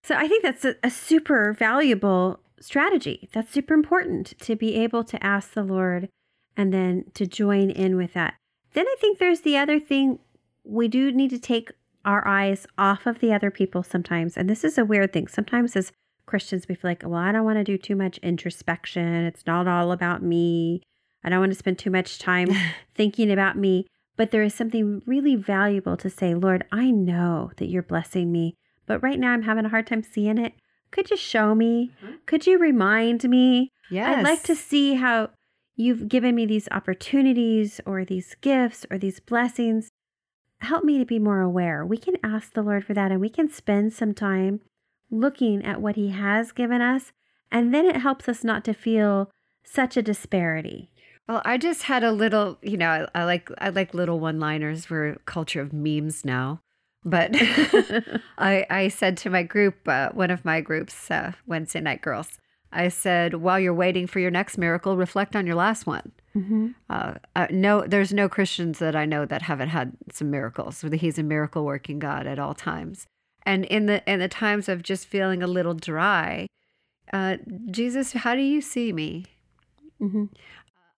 so 0.05 0.15
I 0.15 0.29
think 0.29 0.43
that's 0.43 0.65
a, 0.65 0.77
a 0.83 0.91
super 0.91 1.53
valuable 1.53 2.41
strategy. 2.61 3.29
That's 3.33 3.51
super 3.51 3.75
important 3.75 4.39
to 4.41 4.57
be 4.57 4.77
able 4.77 5.05
to 5.05 5.23
ask 5.23 5.53
the 5.53 5.65
Lord 5.65 6.09
and 6.57 6.73
then 6.73 7.07
to 7.15 7.27
join 7.27 7.71
in 7.71 7.97
with 7.97 8.15
that. 8.15 8.35
Then 8.73 8.87
I 8.87 8.97
think 9.01 9.19
there's 9.19 9.41
the 9.41 9.57
other 9.57 9.81
thing 9.81 10.21
we 10.65 10.89
do 10.89 11.13
need 11.13 11.31
to 11.31 11.39
take 11.39 11.73
our 12.05 12.27
eyes 12.27 12.67
off 12.79 13.07
of 13.07 13.21
the 13.21 13.33
other 13.33 13.51
people 13.51 13.83
sometimes. 13.83 14.37
And 14.37 14.49
this 14.49 14.65
is 14.65 14.79
a 14.79 14.85
weird 14.85 15.13
thing. 15.13 15.29
Sometimes 15.29 15.77
as 15.77 15.93
Christians, 16.27 16.67
we 16.69 16.75
feel 16.75 16.91
like, 16.91 17.03
well, 17.05 17.15
I 17.15 17.33
don't 17.33 17.45
want 17.45 17.59
to 17.59 17.65
do 17.65 17.79
too 17.79 17.97
much 17.97 18.19
introspection. 18.19 19.25
It's 19.25 19.47
not 19.47 19.69
all 19.69 19.93
about 19.93 20.23
me. 20.23 20.83
I 21.25 21.29
don't 21.29 21.41
want 21.41 21.53
to 21.53 21.59
spend 21.59 21.79
too 21.79 21.91
much 21.91 22.19
time 22.19 22.49
thinking 22.95 23.31
about 23.31 23.57
me. 23.57 23.87
But 24.17 24.31
there 24.31 24.43
is 24.43 24.55
something 24.55 25.03
really 25.07 25.37
valuable 25.37 25.97
to 25.97 26.11
say, 26.11 26.35
Lord, 26.35 26.65
I 26.71 26.91
know 26.91 27.51
that 27.57 27.67
you're 27.67 27.83
blessing 27.83 28.31
me, 28.31 28.55
but 28.87 29.03
right 29.03 29.19
now 29.19 29.33
I'm 29.33 29.43
having 29.43 29.65
a 29.65 29.71
hard 29.71 29.87
time 29.87 30.03
seeing 30.03 30.39
it. 30.39 30.53
Could 30.91 31.11
you 31.11 31.17
show 31.17 31.55
me? 31.55 31.93
Mm-hmm. 32.05 32.15
Could 32.27 32.47
you 32.47 32.59
remind 32.59 33.25
me? 33.25 33.71
Yes. 33.91 34.19
I'd 34.19 34.25
like 34.25 34.43
to 34.45 34.55
see 34.55 34.95
how 34.95 35.31
you've 35.77 36.09
given 36.09 36.35
me 36.35 36.45
these 36.45 36.69
opportunities 36.71 37.81
or 37.87 38.05
these 38.05 38.37
gifts 38.43 38.85
or 38.91 38.99
these 38.99 39.19
blessings 39.19 39.89
help 40.63 40.85
me 40.85 40.99
to 40.99 41.05
be 41.05 41.19
more 41.19 41.41
aware. 41.41 41.85
We 41.85 41.99
can 41.99 42.17
ask 42.23 42.53
the 42.53 42.63
Lord 42.63 42.85
for 42.85 42.95
that 42.95 43.11
and 43.11 43.21
we 43.21 43.29
can 43.29 43.51
spend 43.51 43.93
some 43.93 44.15
time 44.15 44.61
looking 45.11 45.65
at 45.65 45.81
what 45.81 45.97
He 45.97 46.11
has 46.11 46.53
given 46.53 46.81
us. 46.81 47.13
And 47.51 47.75
then 47.75 47.87
it 47.87 47.97
helps 47.97 48.29
us 48.29 48.43
not 48.43 48.65
to 48.65 48.73
feel 48.73 49.31
such 49.65 49.97
a 49.97 50.03
disparity. 50.03 50.91
Well, 51.29 51.43
I 51.45 51.59
just 51.59 51.85
had 51.85 52.03
a 52.03 52.13
little, 52.13 52.59
you 52.63 52.77
know, 52.77 53.07
I, 53.15 53.21
I 53.21 53.25
like 53.25 53.49
I 53.59 53.69
like 53.69 53.95
little 53.95 54.19
one-liners. 54.19 54.91
We're 54.91 55.11
a 55.11 55.19
culture 55.21 55.61
of 55.61 55.73
memes 55.73 56.25
now. 56.25 56.61
But 57.05 57.31
I, 58.39 58.67
I 58.71 58.89
said 58.89 59.17
to 59.19 59.31
my 59.31 59.43
group, 59.43 59.77
uh, 59.87 60.11
one 60.11 60.31
of 60.31 60.45
my 60.45 60.61
groups, 60.61 61.11
uh, 61.11 61.33
Wednesday 61.47 61.81
Night 61.81 62.01
Girls, 62.01 62.39
I 62.73 62.89
said, 62.89 63.35
while 63.35 63.59
you're 63.59 63.75
waiting 63.75 64.07
for 64.07 64.21
your 64.21 64.31
next 64.31 64.57
miracle, 64.57 64.97
reflect 64.97 65.37
on 65.37 65.47
your 65.47 65.57
last 65.57 65.87
one. 65.87 66.13
Mm-hmm. 66.37 66.69
Uh, 66.89 67.15
uh, 67.37 67.47
no, 67.51 67.87
there's 67.87 68.13
no 68.13 68.29
Christians 68.29 68.79
that 68.79 68.97
I 68.97 69.05
know 69.05 69.27
that 69.27 69.43
haven't 69.43 69.69
had 69.69 69.93
some 70.11 70.31
miracles. 70.31 70.85
He's 70.95 71.19
a 71.19 71.23
miracle 71.23 71.65
working 71.65 71.99
God 71.99 72.27
at 72.27 72.39
all 72.39 72.55
times. 72.55 73.07
And 73.45 73.65
in 73.67 73.87
the 73.87 74.09
in 74.11 74.21
the 74.21 74.29
times 74.29 74.69
of 74.69 74.83
just 74.83 75.07
feeling 75.07 75.43
a 75.43 75.47
little 75.47 75.75
dry, 75.75 76.47
uh, 77.13 77.37
Jesus, 77.71 78.13
how 78.13 78.35
do 78.35 78.41
you 78.41 78.61
see 78.61 78.93
me? 78.93 79.27
Mm-hmm. 80.01 80.25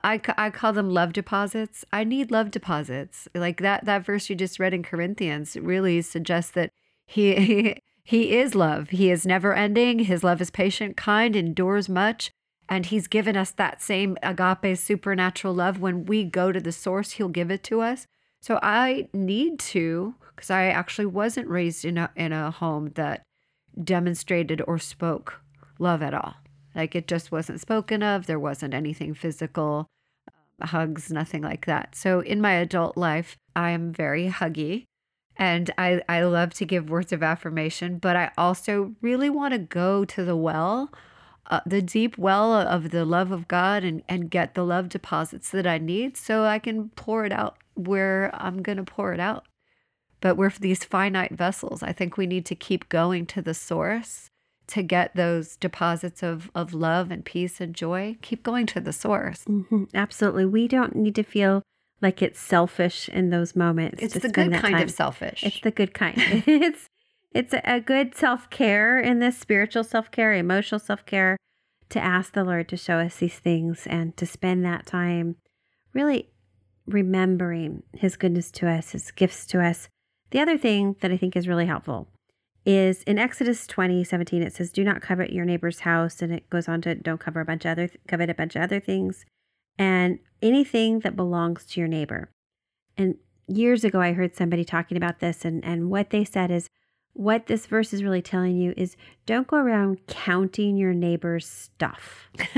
I, 0.02 0.20
I 0.36 0.50
call 0.50 0.74
them 0.74 0.90
love 0.90 1.14
deposits. 1.14 1.84
I 1.90 2.04
need 2.04 2.30
love 2.30 2.50
deposits. 2.50 3.26
Like 3.34 3.60
that 3.62 3.86
that 3.86 4.04
verse 4.04 4.28
you 4.28 4.36
just 4.36 4.60
read 4.60 4.74
in 4.74 4.82
Corinthians 4.82 5.56
really 5.56 6.02
suggests 6.02 6.50
that 6.52 6.70
he, 7.06 7.34
he 7.34 7.76
he 8.04 8.36
is 8.36 8.54
love. 8.54 8.90
He 8.90 9.10
is 9.10 9.26
never 9.26 9.54
ending. 9.54 10.00
His 10.00 10.22
love 10.22 10.42
is 10.42 10.50
patient, 10.50 10.96
kind, 10.96 11.34
endures 11.34 11.88
much. 11.88 12.30
And 12.68 12.86
he's 12.86 13.06
given 13.06 13.36
us 13.36 13.50
that 13.52 13.82
same 13.82 14.16
agape 14.22 14.78
supernatural 14.78 15.54
love. 15.54 15.80
When 15.80 16.06
we 16.06 16.24
go 16.24 16.50
to 16.50 16.60
the 16.60 16.72
source, 16.72 17.12
he'll 17.12 17.28
give 17.28 17.50
it 17.50 17.62
to 17.64 17.80
us. 17.80 18.06
So 18.40 18.58
I 18.62 19.08
need 19.12 19.58
to, 19.60 20.14
because 20.34 20.50
I 20.50 20.66
actually 20.66 21.06
wasn't 21.06 21.48
raised 21.48 21.84
in 21.84 21.98
a, 21.98 22.10
in 22.16 22.32
a 22.32 22.50
home 22.50 22.92
that 22.94 23.22
demonstrated 23.82 24.62
or 24.66 24.78
spoke 24.78 25.40
love 25.78 26.02
at 26.02 26.14
all. 26.14 26.34
Like 26.74 26.94
it 26.94 27.06
just 27.06 27.30
wasn't 27.30 27.60
spoken 27.60 28.02
of. 28.02 28.26
There 28.26 28.38
wasn't 28.38 28.74
anything 28.74 29.14
physical, 29.14 29.86
uh, 30.60 30.66
hugs, 30.66 31.10
nothing 31.10 31.42
like 31.42 31.66
that. 31.66 31.94
So 31.94 32.20
in 32.20 32.40
my 32.40 32.52
adult 32.52 32.96
life, 32.96 33.36
I 33.54 33.70
am 33.70 33.92
very 33.92 34.28
huggy 34.28 34.84
and 35.36 35.70
I, 35.78 36.02
I 36.08 36.22
love 36.22 36.54
to 36.54 36.64
give 36.64 36.90
words 36.90 37.12
of 37.12 37.22
affirmation, 37.22 37.98
but 37.98 38.16
I 38.16 38.30
also 38.38 38.94
really 39.00 39.30
want 39.30 39.52
to 39.52 39.58
go 39.58 40.04
to 40.04 40.24
the 40.24 40.36
well, 40.36 40.92
uh, 41.50 41.60
the 41.66 41.82
deep 41.82 42.16
well 42.16 42.52
of 42.54 42.90
the 42.90 43.04
love 43.04 43.30
of 43.30 43.48
God 43.48 43.84
and, 43.84 44.02
and 44.08 44.30
get 44.30 44.54
the 44.54 44.64
love 44.64 44.88
deposits 44.88 45.50
that 45.50 45.66
I 45.66 45.78
need 45.78 46.16
so 46.16 46.44
I 46.44 46.58
can 46.58 46.90
pour 46.90 47.24
it 47.24 47.32
out 47.32 47.56
where 47.74 48.30
I'm 48.34 48.62
going 48.62 48.78
to 48.78 48.84
pour 48.84 49.12
it 49.12 49.20
out. 49.20 49.44
But 50.20 50.36
we're 50.36 50.50
these 50.58 50.84
finite 50.84 51.32
vessels. 51.32 51.82
I 51.82 51.92
think 51.92 52.16
we 52.16 52.26
need 52.26 52.46
to 52.46 52.54
keep 52.54 52.88
going 52.88 53.26
to 53.26 53.42
the 53.42 53.52
source 53.52 54.30
to 54.68 54.82
get 54.82 55.14
those 55.14 55.56
deposits 55.56 56.22
of, 56.22 56.50
of 56.54 56.72
love 56.72 57.10
and 57.10 57.24
peace 57.24 57.60
and 57.60 57.74
joy. 57.74 58.16
Keep 58.22 58.42
going 58.42 58.64
to 58.66 58.80
the 58.80 58.92
source. 58.92 59.44
Mm-hmm. 59.44 59.84
Absolutely. 59.92 60.46
We 60.46 60.66
don't 60.68 60.96
need 60.96 61.14
to 61.16 61.22
feel 61.22 61.62
like 62.00 62.22
it's 62.22 62.40
selfish 62.40 63.08
in 63.10 63.30
those 63.30 63.54
moments. 63.54 64.02
It's 64.02 64.14
the 64.14 64.28
good 64.28 64.52
kind 64.52 64.76
time. 64.76 64.82
of 64.82 64.90
selfish. 64.90 65.42
It's 65.44 65.60
the 65.60 65.70
good 65.70 65.92
kind. 65.92 66.14
it's 66.16 66.88
it's 67.34 67.52
a 67.64 67.80
good 67.80 68.14
self 68.14 68.48
care 68.48 68.98
in 68.98 69.18
this 69.18 69.36
spiritual 69.36 69.84
self 69.84 70.10
care, 70.10 70.32
emotional 70.32 70.78
self 70.78 71.04
care, 71.04 71.36
to 71.90 72.00
ask 72.00 72.32
the 72.32 72.44
Lord 72.44 72.68
to 72.68 72.76
show 72.76 72.98
us 72.98 73.16
these 73.16 73.38
things 73.38 73.86
and 73.86 74.16
to 74.16 74.24
spend 74.24 74.64
that 74.64 74.86
time 74.86 75.36
really 75.92 76.30
remembering 76.86 77.82
His 77.92 78.16
goodness 78.16 78.50
to 78.52 78.68
us, 78.68 78.92
His 78.92 79.10
gifts 79.10 79.46
to 79.48 79.60
us. 79.60 79.88
The 80.30 80.40
other 80.40 80.56
thing 80.56 80.96
that 81.00 81.10
I 81.10 81.16
think 81.16 81.36
is 81.36 81.48
really 81.48 81.66
helpful 81.66 82.08
is 82.64 83.02
in 83.02 83.18
Exodus 83.18 83.66
20, 83.66 84.04
17, 84.04 84.42
it 84.42 84.54
says, 84.54 84.70
Do 84.70 84.84
not 84.84 85.02
covet 85.02 85.32
your 85.32 85.44
neighbor's 85.44 85.80
house. 85.80 86.22
And 86.22 86.32
it 86.32 86.48
goes 86.48 86.68
on 86.68 86.80
to 86.82 86.94
don't 86.94 87.20
cover 87.20 87.40
a 87.40 87.44
bunch 87.44 87.64
of 87.64 87.72
other, 87.72 87.90
covet 88.08 88.30
a 88.30 88.34
bunch 88.34 88.56
of 88.56 88.62
other 88.62 88.80
things 88.80 89.26
and 89.78 90.18
anything 90.40 91.00
that 91.00 91.16
belongs 91.16 91.66
to 91.66 91.80
your 91.80 91.88
neighbor. 91.88 92.30
And 92.96 93.16
years 93.48 93.84
ago, 93.84 94.00
I 94.00 94.12
heard 94.12 94.34
somebody 94.34 94.64
talking 94.64 94.96
about 94.96 95.20
this, 95.20 95.44
and, 95.44 95.64
and 95.64 95.90
what 95.90 96.10
they 96.10 96.24
said 96.24 96.50
is 96.50 96.68
what 97.14 97.46
this 97.46 97.66
verse 97.66 97.92
is 97.92 98.02
really 98.02 98.22
telling 98.22 98.56
you 98.56 98.74
is 98.76 98.96
don't 99.24 99.46
go 99.46 99.56
around 99.56 100.06
counting 100.06 100.76
your 100.76 100.92
neighbor's 100.92 101.46
stuff. 101.46 102.28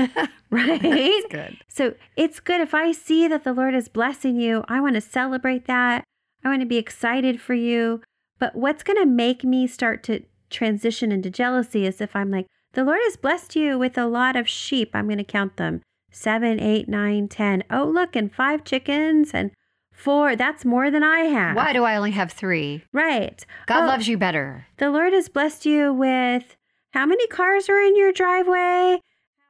right? 0.49 0.81
That's 0.81 1.25
good. 1.29 1.57
So 1.67 1.93
it's 2.15 2.39
good 2.39 2.59
if 2.61 2.73
I 2.73 2.91
see 2.91 3.27
that 3.27 3.43
the 3.43 3.53
Lord 3.53 3.75
is 3.75 3.87
blessing 3.87 4.35
you, 4.35 4.63
I 4.67 4.81
want 4.81 4.95
to 4.95 5.01
celebrate 5.01 5.67
that. 5.67 6.03
I 6.43 6.49
want 6.49 6.61
to 6.61 6.67
be 6.67 6.77
excited 6.77 7.39
for 7.39 7.53
you. 7.53 8.01
But 8.39 8.55
what's 8.55 8.83
going 8.83 8.99
to 8.99 9.05
make 9.05 9.43
me 9.43 9.67
start 9.67 10.03
to 10.03 10.23
transition 10.49 11.11
into 11.11 11.29
jealousy 11.29 11.85
is 11.85 12.01
if 12.01 12.15
I'm 12.15 12.31
like, 12.31 12.47
the 12.73 12.83
Lord 12.83 12.99
has 13.03 13.17
blessed 13.17 13.55
you 13.55 13.77
with 13.77 13.97
a 13.97 14.05
lot 14.05 14.35
of 14.35 14.47
sheep. 14.47 14.91
I'm 14.93 15.07
going 15.07 15.17
to 15.17 15.23
count 15.23 15.57
them 15.57 15.81
seven, 16.11 16.59
eight, 16.59 16.87
nine, 16.87 17.27
ten. 17.27 17.63
Oh, 17.69 17.85
look, 17.85 18.15
and 18.15 18.33
five 18.33 18.63
chickens 18.63 19.31
and 19.33 19.51
four. 19.97 20.35
That's 20.35 20.63
more 20.63 20.89
than 20.89 21.03
I 21.03 21.21
have. 21.21 21.55
Why 21.55 21.73
do 21.73 21.83
I 21.83 21.97
only 21.97 22.11
have 22.11 22.31
three? 22.31 22.83
Right. 22.93 23.45
God 23.65 23.83
oh, 23.83 23.87
loves 23.87 24.07
you 24.07 24.17
better. 24.17 24.65
The 24.77 24.89
Lord 24.89 25.11
has 25.13 25.27
blessed 25.27 25.65
you 25.65 25.91
with 25.91 26.55
how 26.91 27.05
many 27.05 27.27
cars 27.27 27.67
are 27.69 27.81
in 27.81 27.97
your 27.97 28.13
driveway? 28.13 29.01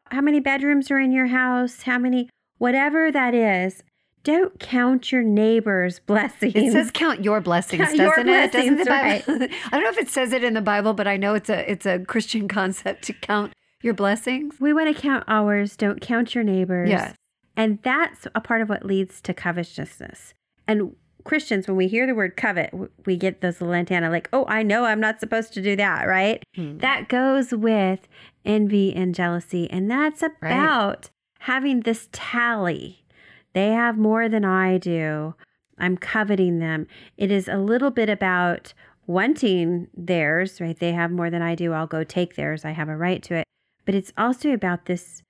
How 0.10 0.22
many 0.22 0.40
bedrooms 0.40 0.90
are 0.90 1.00
in 1.00 1.12
your 1.12 1.28
house? 1.28 1.84
How 1.84 2.00
many, 2.00 2.30
whatever 2.58 3.12
that 3.12 3.34
is. 3.34 3.84
Don't 4.24 4.60
count 4.60 5.12
your 5.12 5.22
neighbor's 5.22 6.00
blessings. 6.06 6.56
It 6.56 6.72
says 6.72 6.92
count 6.92 7.24
your 7.24 7.40
blessings, 7.40 7.82
count 7.82 7.98
doesn't 7.98 8.06
your 8.06 8.20
it? 8.20 8.52
Blessings, 8.52 8.52
doesn't 8.52 8.78
the 8.80 8.86
Bible? 8.86 9.40
Right. 9.40 9.52
I 9.66 9.70
don't 9.70 9.84
know 9.84 9.90
if 9.90 9.98
it 9.98 10.10
says 10.10 10.34
it 10.34 10.44
in 10.44 10.54
the 10.54 10.62
Bible, 10.62 10.94
but 10.94 11.08
I 11.08 11.18
know 11.18 11.36
it's 11.36 11.50
a 11.50 11.70
it's 11.70 11.86
a 11.86 12.00
Christian 12.00 12.48
concept 12.50 13.04
to 13.04 13.14
count 13.14 13.54
your 13.82 13.94
blessings. 13.94 14.60
We 14.60 14.74
want 14.74 14.94
to 14.94 15.02
count 15.02 15.24
ours, 15.28 15.78
don't 15.78 16.02
count 16.02 16.36
your 16.36 16.44
neighbors. 16.44 16.90
Yes. 16.90 17.16
And 17.56 17.80
that's 17.84 18.28
a 18.36 18.42
part 18.42 18.62
of 18.62 18.70
what 18.70 18.86
leads 18.86 19.22
to 19.22 19.34
covetousness. 19.34 20.34
And 20.68 20.96
Christians, 21.24 21.68
when 21.68 21.78
we 21.78 21.88
hear 21.88 22.08
the 22.08 22.16
word 22.16 22.38
covet, 22.38 22.74
we 23.06 23.18
get 23.18 23.42
those 23.42 23.60
little 23.60 23.76
antenna 23.76 24.10
like, 24.10 24.30
oh, 24.32 24.46
I 24.48 24.64
know 24.64 24.86
I'm 24.86 25.00
not 25.00 25.20
supposed 25.20 25.54
to 25.54 25.62
do 25.62 25.76
that, 25.76 26.08
right? 26.08 26.44
Hmm. 26.56 26.78
That 26.78 27.10
goes 27.10 27.52
with 27.52 28.08
envy 28.46 28.96
and 28.96 29.14
jealousy. 29.14 29.70
And 29.70 29.90
that's 29.92 30.22
about 30.22 30.42
right. 30.42 31.12
having 31.40 31.82
this 31.82 32.08
tally. 32.12 33.06
They 33.54 33.70
have 33.70 33.98
more 33.98 34.30
than 34.30 34.46
I 34.46 34.78
do. 34.78 35.36
I'm 35.78 35.98
coveting 35.98 36.60
them. 36.60 36.88
It 37.18 37.32
is 37.32 37.48
a 37.48 37.58
little 37.58 37.92
bit 37.92 38.10
about 38.10 38.74
wanting 39.06 39.88
theirs, 39.96 40.60
right? 40.60 40.78
They 40.78 40.94
have 40.94 41.12
more 41.12 41.30
than 41.30 41.42
I 41.42 41.56
do. 41.56 41.74
I'll 41.74 41.88
go 41.88 42.04
take 42.04 42.36
theirs. 42.36 42.66
I 42.66 42.72
have 42.72 42.90
a 42.90 42.98
right 42.98 43.22
to 43.24 43.36
it 43.36 43.48
but 43.88 43.96
it's 43.96 44.12
also 44.18 44.52
about 44.52 44.86
this 44.86 45.24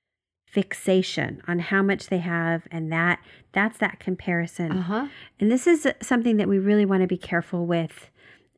fixation 0.47 1.41
on 1.47 1.59
how 1.59 1.83
much 1.83 2.07
they 2.07 2.17
have 2.19 2.67
and 2.71 2.91
that 2.91 3.19
that's 3.51 3.77
that 3.77 3.99
comparison. 3.99 4.71
Uh-huh. 4.71 5.07
and 5.39 5.51
this 5.51 5.67
is 5.67 5.87
something 6.01 6.37
that 6.37 6.47
we 6.47 6.57
really 6.57 6.85
want 6.85 7.01
to 7.01 7.07
be 7.07 7.17
careful 7.17 7.65
with 7.65 8.09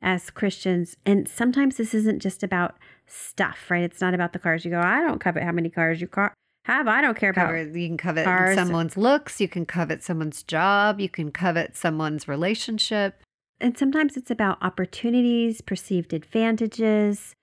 as 0.02 0.30
christians. 0.30 0.96
And 1.06 1.28
sometimes 1.28 1.78
this 1.78 1.94
isn't 1.94 2.20
just 2.20 2.44
about 2.44 2.76
stuff 3.08 3.70
right? 3.70 3.84
It's 3.84 4.02
not 4.02 4.14
about 4.14 4.34
the 4.34 4.40
cars. 4.40 4.64
You 4.64 4.72
go 4.72 4.80
i 4.80 5.02
don't 5.02 5.20
covet 5.20 5.44
how 5.44 5.52
many 5.52 5.70
cars 5.70 6.00
you 6.00 6.08
car- 6.08 6.34
have. 6.66 6.88
I 6.88 7.02
don't 7.02 7.18
care 7.18 7.32
about 7.32 7.54
you 7.56 7.88
can 7.88 7.98
covet 7.98 8.26
cars. 8.26 8.56
someone's 8.56 8.96
looks. 8.96 9.42
You 9.42 9.48
can 9.48 9.66
covet 9.66 10.04
someone's 10.04 10.44
job. 10.44 11.00
You 11.00 11.10
can 11.10 11.32
covet 11.32 11.76
someone's 11.76 12.28
relationship. 12.28 13.22
And 13.60 13.78
sometimes 13.78 14.16
it's 14.16 14.32
about 14.32 14.58
opportunities 14.62 15.62
perceived 15.62 16.14
advantages. 16.14 17.34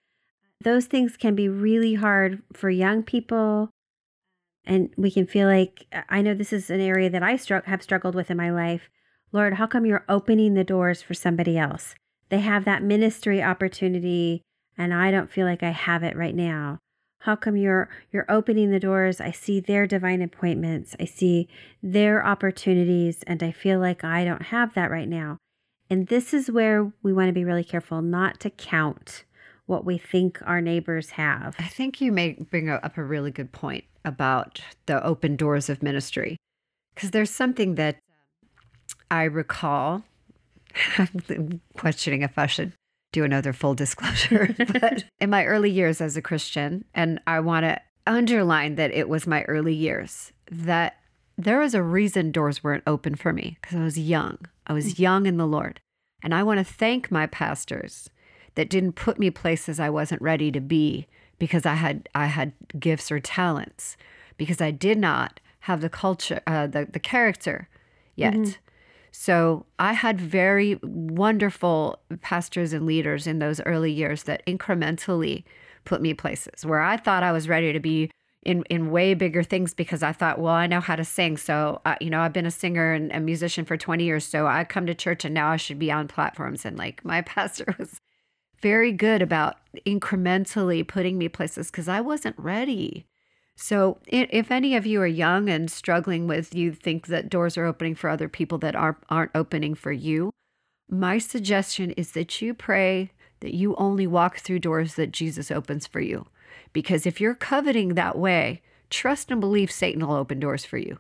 Those 0.63 0.87
things 0.87 1.17
can 1.17 1.35
be 1.35 1.49
really 1.49 1.95
hard 1.95 2.43
for 2.53 2.71
young 2.71 3.03
people. 3.03 3.71
And 4.67 4.91
we 4.97 5.11
can 5.11 5.27
feel 5.27 5.47
like, 5.47 5.87
uh, 5.93 6.03
I 6.09 6.23
know 6.23 6.35
this 6.35 6.53
is 6.53 6.71
an 6.71 6.81
area 6.81 7.09
that 7.11 7.23
I 7.23 7.37
str- 7.37 7.67
have 7.67 7.83
struggled 7.83 8.15
with 8.15 8.31
in 8.31 8.37
my 8.37 8.51
life. 8.51 8.91
Lord, 9.33 9.55
how 9.55 9.67
come 9.67 9.87
you're 9.87 10.05
opening 10.09 10.55
the 10.55 10.65
doors 10.65 11.03
for 11.03 11.15
somebody 11.15 11.57
else? 11.57 11.95
They 12.29 12.41
have 12.41 12.65
that 12.65 12.83
ministry 12.83 13.43
opportunity, 13.43 14.43
and 14.77 14.93
I 14.93 15.11
don't 15.11 15.31
feel 15.31 15.47
like 15.47 15.63
I 15.63 15.71
have 15.71 16.03
it 16.03 16.17
right 16.17 16.35
now. 16.35 16.79
How 17.21 17.35
come 17.35 17.57
you're 17.57 17.89
you're 18.13 18.31
opening 18.31 18.71
the 18.71 18.79
doors? 18.79 19.21
I 19.21 19.33
see 19.33 19.59
their 19.59 19.87
divine 19.87 20.23
appointments. 20.23 20.95
I 21.01 21.07
see 21.07 21.49
their 21.83 22.25
opportunities 22.25 23.25
and 23.27 23.43
I 23.43 23.51
feel 23.51 23.81
like 23.81 24.05
I 24.05 24.25
don't 24.25 24.43
have 24.43 24.75
that 24.75 24.93
right 24.93 25.09
now. 25.09 25.39
And 25.91 26.07
this 26.07 26.33
is 26.33 26.51
where 26.51 26.93
we 27.03 27.13
want 27.13 27.29
to 27.29 27.33
be 27.33 27.45
really 27.45 27.65
careful 27.65 28.01
not 28.01 28.39
to 28.41 28.51
count 28.51 29.25
what 29.67 29.85
we 29.85 29.99
think 29.99 30.41
our 30.45 30.61
neighbors 30.61 31.11
have. 31.11 31.57
I 31.59 31.67
think 31.67 32.01
you 32.01 32.13
may 32.13 32.33
bring 32.33 32.71
up 32.71 32.97
a 32.97 33.05
really 33.05 33.31
good 33.31 33.53
point 33.53 33.85
about 34.05 34.61
the 34.87 35.05
open 35.05 35.37
doors 35.37 35.69
of 35.69 35.83
ministry. 35.83 36.37
Because 36.95 37.11
there's 37.11 37.31
something 37.31 37.75
that 37.75 37.99
I 39.11 39.25
recall. 39.25 40.05
I'm 40.99 41.61
questioning 41.77 42.23
if 42.23 42.39
I 42.39 42.47
should 42.47 42.73
do 43.13 43.25
another 43.25 43.53
full 43.53 43.75
disclosure. 43.75 44.55
but 44.81 45.05
in 45.21 45.31
my 45.31 45.45
early 45.45 45.71
years 45.71 46.01
as 46.01 46.17
a 46.17 46.23
Christian, 46.23 46.85
and 46.95 47.21
I 47.27 47.41
want 47.41 47.65
to 47.65 47.81
underline 48.07 48.77
that 48.77 48.93
it 48.93 49.09
was 49.09 49.27
my 49.27 49.43
early 49.45 49.75
years, 49.75 50.33
that 50.51 50.97
there 51.37 51.59
was 51.59 51.75
a 51.75 51.83
reason 51.83 52.33
doors 52.33 52.63
weren't 52.65 52.85
open 52.87 53.15
for 53.15 53.33
me 53.33 53.59
because 53.61 53.77
I 53.77 53.83
was 53.83 53.99
young. 53.99 54.39
I 54.67 54.73
was 54.73 54.99
young 54.99 55.27
in 55.27 55.37
the 55.37 55.47
Lord. 55.47 55.81
And 56.23 56.35
I 56.35 56.43
want 56.43 56.59
to 56.59 56.65
thank 56.65 57.11
my 57.11 57.27
pastors 57.27 58.09
that 58.57 58.69
didn't 58.69 58.92
put 58.92 59.19
me 59.19 59.31
places 59.31 59.79
I 59.79 59.88
wasn't 59.88 60.21
ready 60.21 60.51
to 60.51 60.61
be 60.61 61.07
because 61.38 61.64
I 61.64 61.75
had 61.75 62.09
I 62.14 62.27
had 62.27 62.53
gifts 62.79 63.12
or 63.12 63.21
talents 63.21 63.97
because 64.37 64.61
I 64.61 64.71
did 64.71 64.99
not 64.99 65.40
have 65.61 65.81
the 65.81 65.88
culture 65.88 66.42
uh, 66.47 66.66
the 66.66 66.87
the 66.90 66.99
character 67.01 67.69
yet. 68.16 68.35
Mm-hmm. 68.35 68.51
So 69.12 69.64
I 69.79 69.95
had 69.95 70.21
very 70.21 70.79
wonderful 70.83 72.01
pastors 72.21 72.75
and 72.75 72.85
leaders 72.85 73.27
in 73.27 73.38
those 73.38 73.62
early 73.62 73.90
years 73.90 74.25
that 74.25 74.45
incrementally 74.45 75.45
put 75.87 76.03
me 76.03 76.12
places 76.12 76.66
where 76.66 76.81
I 76.81 76.99
thought 76.99 77.23
I 77.23 77.33
was 77.33 77.49
ready 77.49 77.73
to 77.73 77.81
be 77.81 78.11
in 78.45 78.62
in 78.71 78.90
way 78.90 79.14
bigger 79.14 79.42
things 79.42 79.75
because 79.75 80.03
I 80.03 80.12
thought, 80.12 80.38
well, 80.38 80.55
I 80.55 80.66
know 80.66 80.81
how 80.81 80.97
to 80.97 81.05
sing, 81.05 81.37
so 81.37 81.81
you 82.01 82.11
know, 82.11 82.21
I've 82.21 82.33
been 82.33 82.47
a 82.47 82.51
singer 82.51 82.92
and 82.92 83.12
a 83.12 83.21
musician 83.21 83.64
for 83.64 83.77
20 83.77 84.05
years, 84.05 84.25
so 84.25 84.47
I 84.47 84.64
come 84.64 84.87
to 84.87 84.95
church 84.95 85.25
and 85.25 85.35
now 85.35 85.51
I 85.51 85.57
should 85.57 85.79
be 85.79 85.90
on 85.90 86.09
platforms. 86.09 86.64
And 86.64 86.79
like 86.79 87.05
my 87.05 87.21
pastor 87.35 87.75
was 87.79 88.01
very 88.67 88.91
good 88.91 89.23
about 89.23 89.59
incrementally 89.87 90.85
putting 90.85 91.17
me 91.17 91.29
places 91.29 91.71
because 91.71 91.87
I 91.87 92.01
wasn't 92.01 92.37
ready. 92.37 93.07
So, 93.55 93.99
if 94.09 94.51
any 94.51 94.75
of 94.75 94.85
you 94.85 95.01
are 95.01 95.07
young 95.07 95.49
and 95.49 95.71
struggling 95.71 96.27
with 96.27 96.53
you 96.53 96.73
think 96.73 97.07
that 97.07 97.31
doors 97.31 97.57
are 97.57 97.65
opening 97.65 97.95
for 97.95 98.11
other 98.11 98.29
people 98.29 98.59
that 98.59 98.75
aren't, 98.75 98.97
aren't 99.09 99.31
opening 99.37 99.77
for 99.77 99.93
you, 99.93 100.33
my 100.91 101.19
suggestion 101.19 101.93
is 101.93 102.11
that 102.13 102.43
you 102.43 102.55
pray 102.55 103.13
that 103.39 103.55
you 103.55 103.77
only 103.77 104.05
walk 104.05 104.39
through 104.39 104.59
doors 104.59 104.97
that 104.97 105.13
Jesus 105.13 105.53
opens 105.53 105.87
for 105.87 106.01
you. 106.01 106.27
Because 106.73 107.07
if 107.07 107.21
you're 107.21 107.37
coveting 107.37 107.95
that 107.95 108.19
way, 108.19 108.63
trust 108.91 109.31
and 109.31 109.41
believe 109.41 109.71
Satan 109.71 110.05
will 110.05 110.17
open 110.17 110.41
doors 110.41 110.65
for 110.65 110.79
you. 110.79 110.99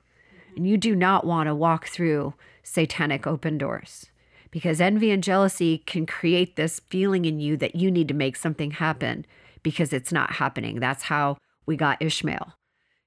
And 0.54 0.68
you 0.68 0.76
do 0.76 0.94
not 0.94 1.26
want 1.26 1.48
to 1.48 1.54
walk 1.54 1.88
through 1.88 2.34
satanic 2.62 3.26
open 3.26 3.58
doors 3.58 4.06
because 4.56 4.80
envy 4.80 5.10
and 5.10 5.22
jealousy 5.22 5.82
can 5.84 6.06
create 6.06 6.56
this 6.56 6.80
feeling 6.88 7.26
in 7.26 7.38
you 7.38 7.58
that 7.58 7.76
you 7.76 7.90
need 7.90 8.08
to 8.08 8.14
make 8.14 8.34
something 8.34 8.70
happen 8.70 9.26
because 9.62 9.92
it's 9.92 10.10
not 10.10 10.32
happening. 10.32 10.80
That's 10.80 11.02
how 11.02 11.36
we 11.66 11.76
got 11.76 12.00
Ishmael. 12.00 12.54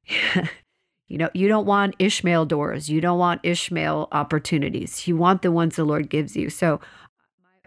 you 1.07 1.17
know, 1.17 1.31
you 1.33 1.47
don't 1.47 1.65
want 1.65 1.95
Ishmael 1.97 2.45
doors. 2.45 2.87
You 2.87 3.01
don't 3.01 3.17
want 3.17 3.41
Ishmael 3.41 4.09
opportunities. 4.11 5.07
You 5.07 5.17
want 5.17 5.41
the 5.41 5.51
ones 5.51 5.75
the 5.75 5.85
Lord 5.85 6.07
gives 6.07 6.35
you. 6.35 6.51
So 6.51 6.81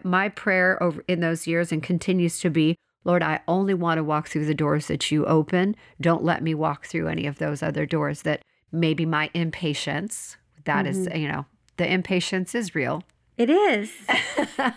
my 0.01 0.29
prayer 0.29 0.81
over 0.81 1.03
in 1.09 1.19
those 1.19 1.45
years 1.45 1.73
and 1.73 1.83
continues 1.83 2.39
to 2.39 2.49
be, 2.49 2.77
Lord, 3.03 3.21
I 3.21 3.41
only 3.49 3.73
want 3.73 3.97
to 3.97 4.03
walk 4.05 4.29
through 4.29 4.45
the 4.45 4.55
doors 4.55 4.87
that 4.87 5.11
you 5.11 5.25
open. 5.25 5.75
Don't 5.99 6.23
let 6.23 6.41
me 6.41 6.53
walk 6.53 6.85
through 6.85 7.09
any 7.09 7.27
of 7.27 7.37
those 7.37 7.61
other 7.61 7.85
doors 7.85 8.21
that 8.21 8.43
maybe 8.71 9.05
my 9.05 9.29
impatience, 9.33 10.37
That 10.63 10.85
mm-hmm. 10.85 11.01
is, 11.01 11.19
you 11.19 11.27
know, 11.27 11.47
the 11.75 11.91
impatience 11.91 12.55
is 12.55 12.75
real. 12.75 13.03
It 13.37 13.49
is. 13.49 13.91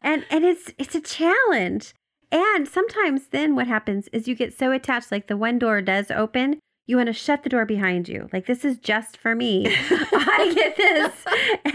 and 0.03 0.25
and 0.31 0.45
it's 0.45 0.73
it's 0.79 0.95
a 0.95 1.01
challenge. 1.01 1.95
And 2.33 2.67
sometimes 2.67 3.29
then 3.29 3.55
what 3.55 3.67
happens 3.67 4.09
is 4.13 4.27
you 4.27 4.35
get 4.35 4.57
so 4.57 4.73
attached 4.73 5.13
like 5.13 5.29
the 5.29 5.37
one 5.37 5.59
door 5.59 5.81
does 5.81 6.11
open, 6.11 6.59
you 6.87 6.97
want 6.97 7.07
to 7.07 7.13
shut 7.13 7.43
the 7.43 7.49
door 7.49 7.65
behind 7.65 8.09
you. 8.09 8.29
Like 8.33 8.47
this 8.47 8.65
is 8.65 8.79
just 8.79 9.17
for 9.17 9.35
me. 9.35 9.67
I 9.91 10.53
get 10.55 10.77
this. 10.77 11.13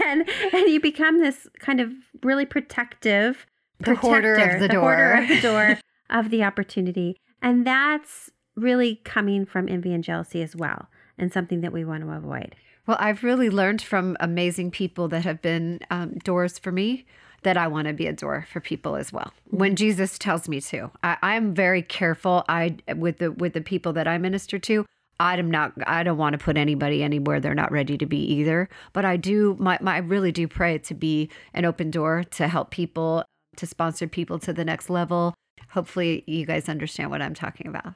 And 0.02 0.28
and 0.52 0.68
you 0.68 0.80
become 0.80 1.18
this 1.18 1.48
kind 1.58 1.80
of 1.80 1.92
really 2.22 2.46
protective 2.46 3.46
the 3.80 3.94
hoarder 3.94 4.34
of 4.34 4.60
the, 4.60 4.68
the 4.68 4.74
door. 4.74 4.80
Hoarder 4.82 5.22
of 5.22 5.28
the 5.28 5.40
door 5.40 5.78
of 6.10 6.30
the 6.30 6.44
opportunity. 6.44 7.16
And 7.40 7.66
that's 7.66 8.30
really 8.54 8.96
coming 9.04 9.46
from 9.46 9.68
envy 9.68 9.92
and 9.92 10.04
jealousy 10.04 10.42
as 10.42 10.54
well, 10.54 10.88
and 11.18 11.32
something 11.32 11.62
that 11.62 11.72
we 11.72 11.84
want 11.84 12.04
to 12.04 12.10
avoid. 12.10 12.54
Well, 12.86 12.96
I've 13.00 13.22
really 13.22 13.48
learned 13.48 13.80
from 13.80 14.16
amazing 14.18 14.72
people 14.72 15.08
that 15.08 15.24
have 15.24 15.40
been 15.40 15.80
um, 15.90 16.14
doors 16.24 16.58
for 16.58 16.72
me 16.72 17.04
that 17.42 17.56
I 17.56 17.66
want 17.66 17.88
to 17.88 17.92
be 17.92 18.06
a 18.06 18.12
door 18.12 18.46
for 18.52 18.60
people 18.60 18.96
as 18.96 19.12
well. 19.12 19.32
When 19.50 19.76
Jesus 19.76 20.18
tells 20.18 20.48
me 20.48 20.60
to, 20.62 20.90
I, 21.02 21.36
am 21.36 21.54
very 21.54 21.82
careful. 21.82 22.44
I 22.48 22.76
with 22.96 23.18
the 23.18 23.32
with 23.32 23.52
the 23.52 23.60
people 23.60 23.92
that 23.94 24.08
I 24.08 24.18
minister 24.18 24.58
to. 24.60 24.86
I'm 25.20 25.50
not. 25.50 25.72
I 25.86 26.02
don't 26.02 26.18
want 26.18 26.32
to 26.32 26.38
put 26.38 26.56
anybody 26.56 27.02
anywhere 27.02 27.38
they're 27.38 27.54
not 27.54 27.70
ready 27.70 27.96
to 27.98 28.06
be 28.06 28.18
either. 28.18 28.68
But 28.92 29.04
I 29.04 29.16
do. 29.16 29.56
My, 29.58 29.78
my 29.80 29.96
I 29.96 29.98
really 29.98 30.32
do 30.32 30.48
pray 30.48 30.78
to 30.78 30.94
be 30.94 31.30
an 31.54 31.64
open 31.64 31.90
door 31.90 32.24
to 32.32 32.48
help 32.48 32.70
people 32.70 33.24
to 33.56 33.66
sponsor 33.66 34.08
people 34.08 34.38
to 34.40 34.52
the 34.52 34.64
next 34.64 34.88
level 34.88 35.34
hopefully 35.72 36.22
you 36.26 36.44
guys 36.44 36.68
understand 36.68 37.10
what 37.10 37.22
I'm 37.22 37.34
talking 37.34 37.66
about. 37.66 37.94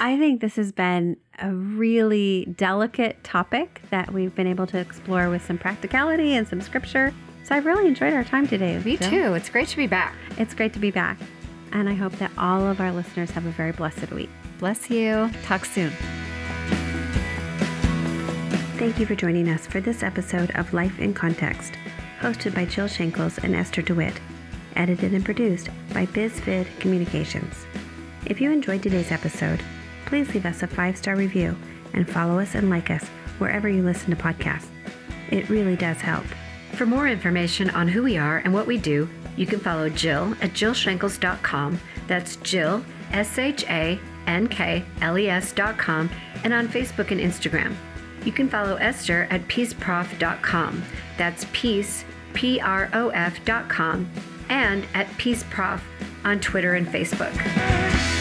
I 0.00 0.18
think 0.18 0.40
this 0.40 0.56
has 0.56 0.70
been 0.70 1.16
a 1.40 1.50
really 1.50 2.46
delicate 2.56 3.24
topic 3.24 3.80
that 3.90 4.12
we've 4.12 4.34
been 4.34 4.46
able 4.46 4.66
to 4.68 4.78
explore 4.78 5.30
with 5.30 5.44
some 5.44 5.56
practicality 5.56 6.34
and 6.34 6.46
some 6.46 6.60
scripture. 6.60 7.12
So 7.44 7.54
I've 7.54 7.66
really 7.66 7.86
enjoyed 7.86 8.12
our 8.12 8.24
time 8.24 8.46
today. 8.46 8.78
Me 8.78 8.96
Jill. 8.96 9.10
too. 9.10 9.34
It's 9.34 9.48
great 9.48 9.68
to 9.68 9.76
be 9.76 9.86
back. 9.86 10.14
It's 10.38 10.54
great 10.54 10.72
to 10.74 10.78
be 10.78 10.90
back. 10.90 11.18
And 11.72 11.88
I 11.88 11.94
hope 11.94 12.12
that 12.18 12.30
all 12.38 12.66
of 12.66 12.80
our 12.80 12.92
listeners 12.92 13.30
have 13.30 13.46
a 13.46 13.50
very 13.50 13.72
blessed 13.72 14.10
week. 14.12 14.30
Bless 14.58 14.90
you. 14.90 15.30
Talk 15.42 15.64
soon. 15.64 15.90
Thank 18.78 18.98
you 18.98 19.06
for 19.06 19.14
joining 19.14 19.48
us 19.48 19.66
for 19.66 19.80
this 19.80 20.02
episode 20.02 20.50
of 20.52 20.72
Life 20.74 20.98
in 20.98 21.14
Context, 21.14 21.74
hosted 22.20 22.54
by 22.54 22.66
Jill 22.66 22.88
Shankles 22.88 23.42
and 23.42 23.56
Esther 23.56 23.82
DeWitt 23.82 24.20
edited 24.76 25.14
and 25.14 25.24
produced 25.24 25.68
by 25.92 26.06
BizFid 26.06 26.66
Communications. 26.80 27.66
If 28.26 28.40
you 28.40 28.50
enjoyed 28.50 28.82
today's 28.82 29.12
episode, 29.12 29.62
please 30.06 30.32
leave 30.34 30.46
us 30.46 30.62
a 30.62 30.66
five 30.66 30.96
star 30.96 31.16
review 31.16 31.56
and 31.92 32.08
follow 32.08 32.38
us 32.38 32.54
and 32.54 32.70
like 32.70 32.90
us 32.90 33.04
wherever 33.38 33.68
you 33.68 33.82
listen 33.82 34.10
to 34.10 34.16
podcasts. 34.16 34.68
It 35.30 35.48
really 35.48 35.76
does 35.76 36.00
help. 36.00 36.24
For 36.72 36.86
more 36.86 37.08
information 37.08 37.70
on 37.70 37.88
who 37.88 38.02
we 38.02 38.16
are 38.16 38.38
and 38.38 38.52
what 38.52 38.66
we 38.66 38.78
do, 38.78 39.08
you 39.36 39.46
can 39.46 39.60
follow 39.60 39.88
Jill 39.88 40.32
at 40.40 40.50
jillshankles.com. 40.50 41.80
That's 42.06 42.36
Jill, 42.36 42.84
S 43.12 43.38
H 43.38 43.64
A 43.68 43.98
N 44.26 44.48
K 44.48 44.84
L 45.00 45.18
E 45.18 45.28
S.com, 45.28 46.10
and 46.44 46.52
on 46.52 46.68
Facebook 46.68 47.10
and 47.10 47.20
Instagram. 47.20 47.74
You 48.24 48.32
can 48.32 48.48
follow 48.48 48.76
Esther 48.76 49.26
at 49.30 49.46
peaceprof.com. 49.48 50.82
That's 51.18 51.46
peace, 51.52 52.04
P 52.32 52.60
R 52.60 52.88
O 52.92 53.10
F.com 53.10 54.08
and 54.48 54.86
at 54.94 55.08
Peace 55.18 55.44
Prof 55.50 55.82
on 56.24 56.40
Twitter 56.40 56.74
and 56.74 56.86
Facebook. 56.86 58.13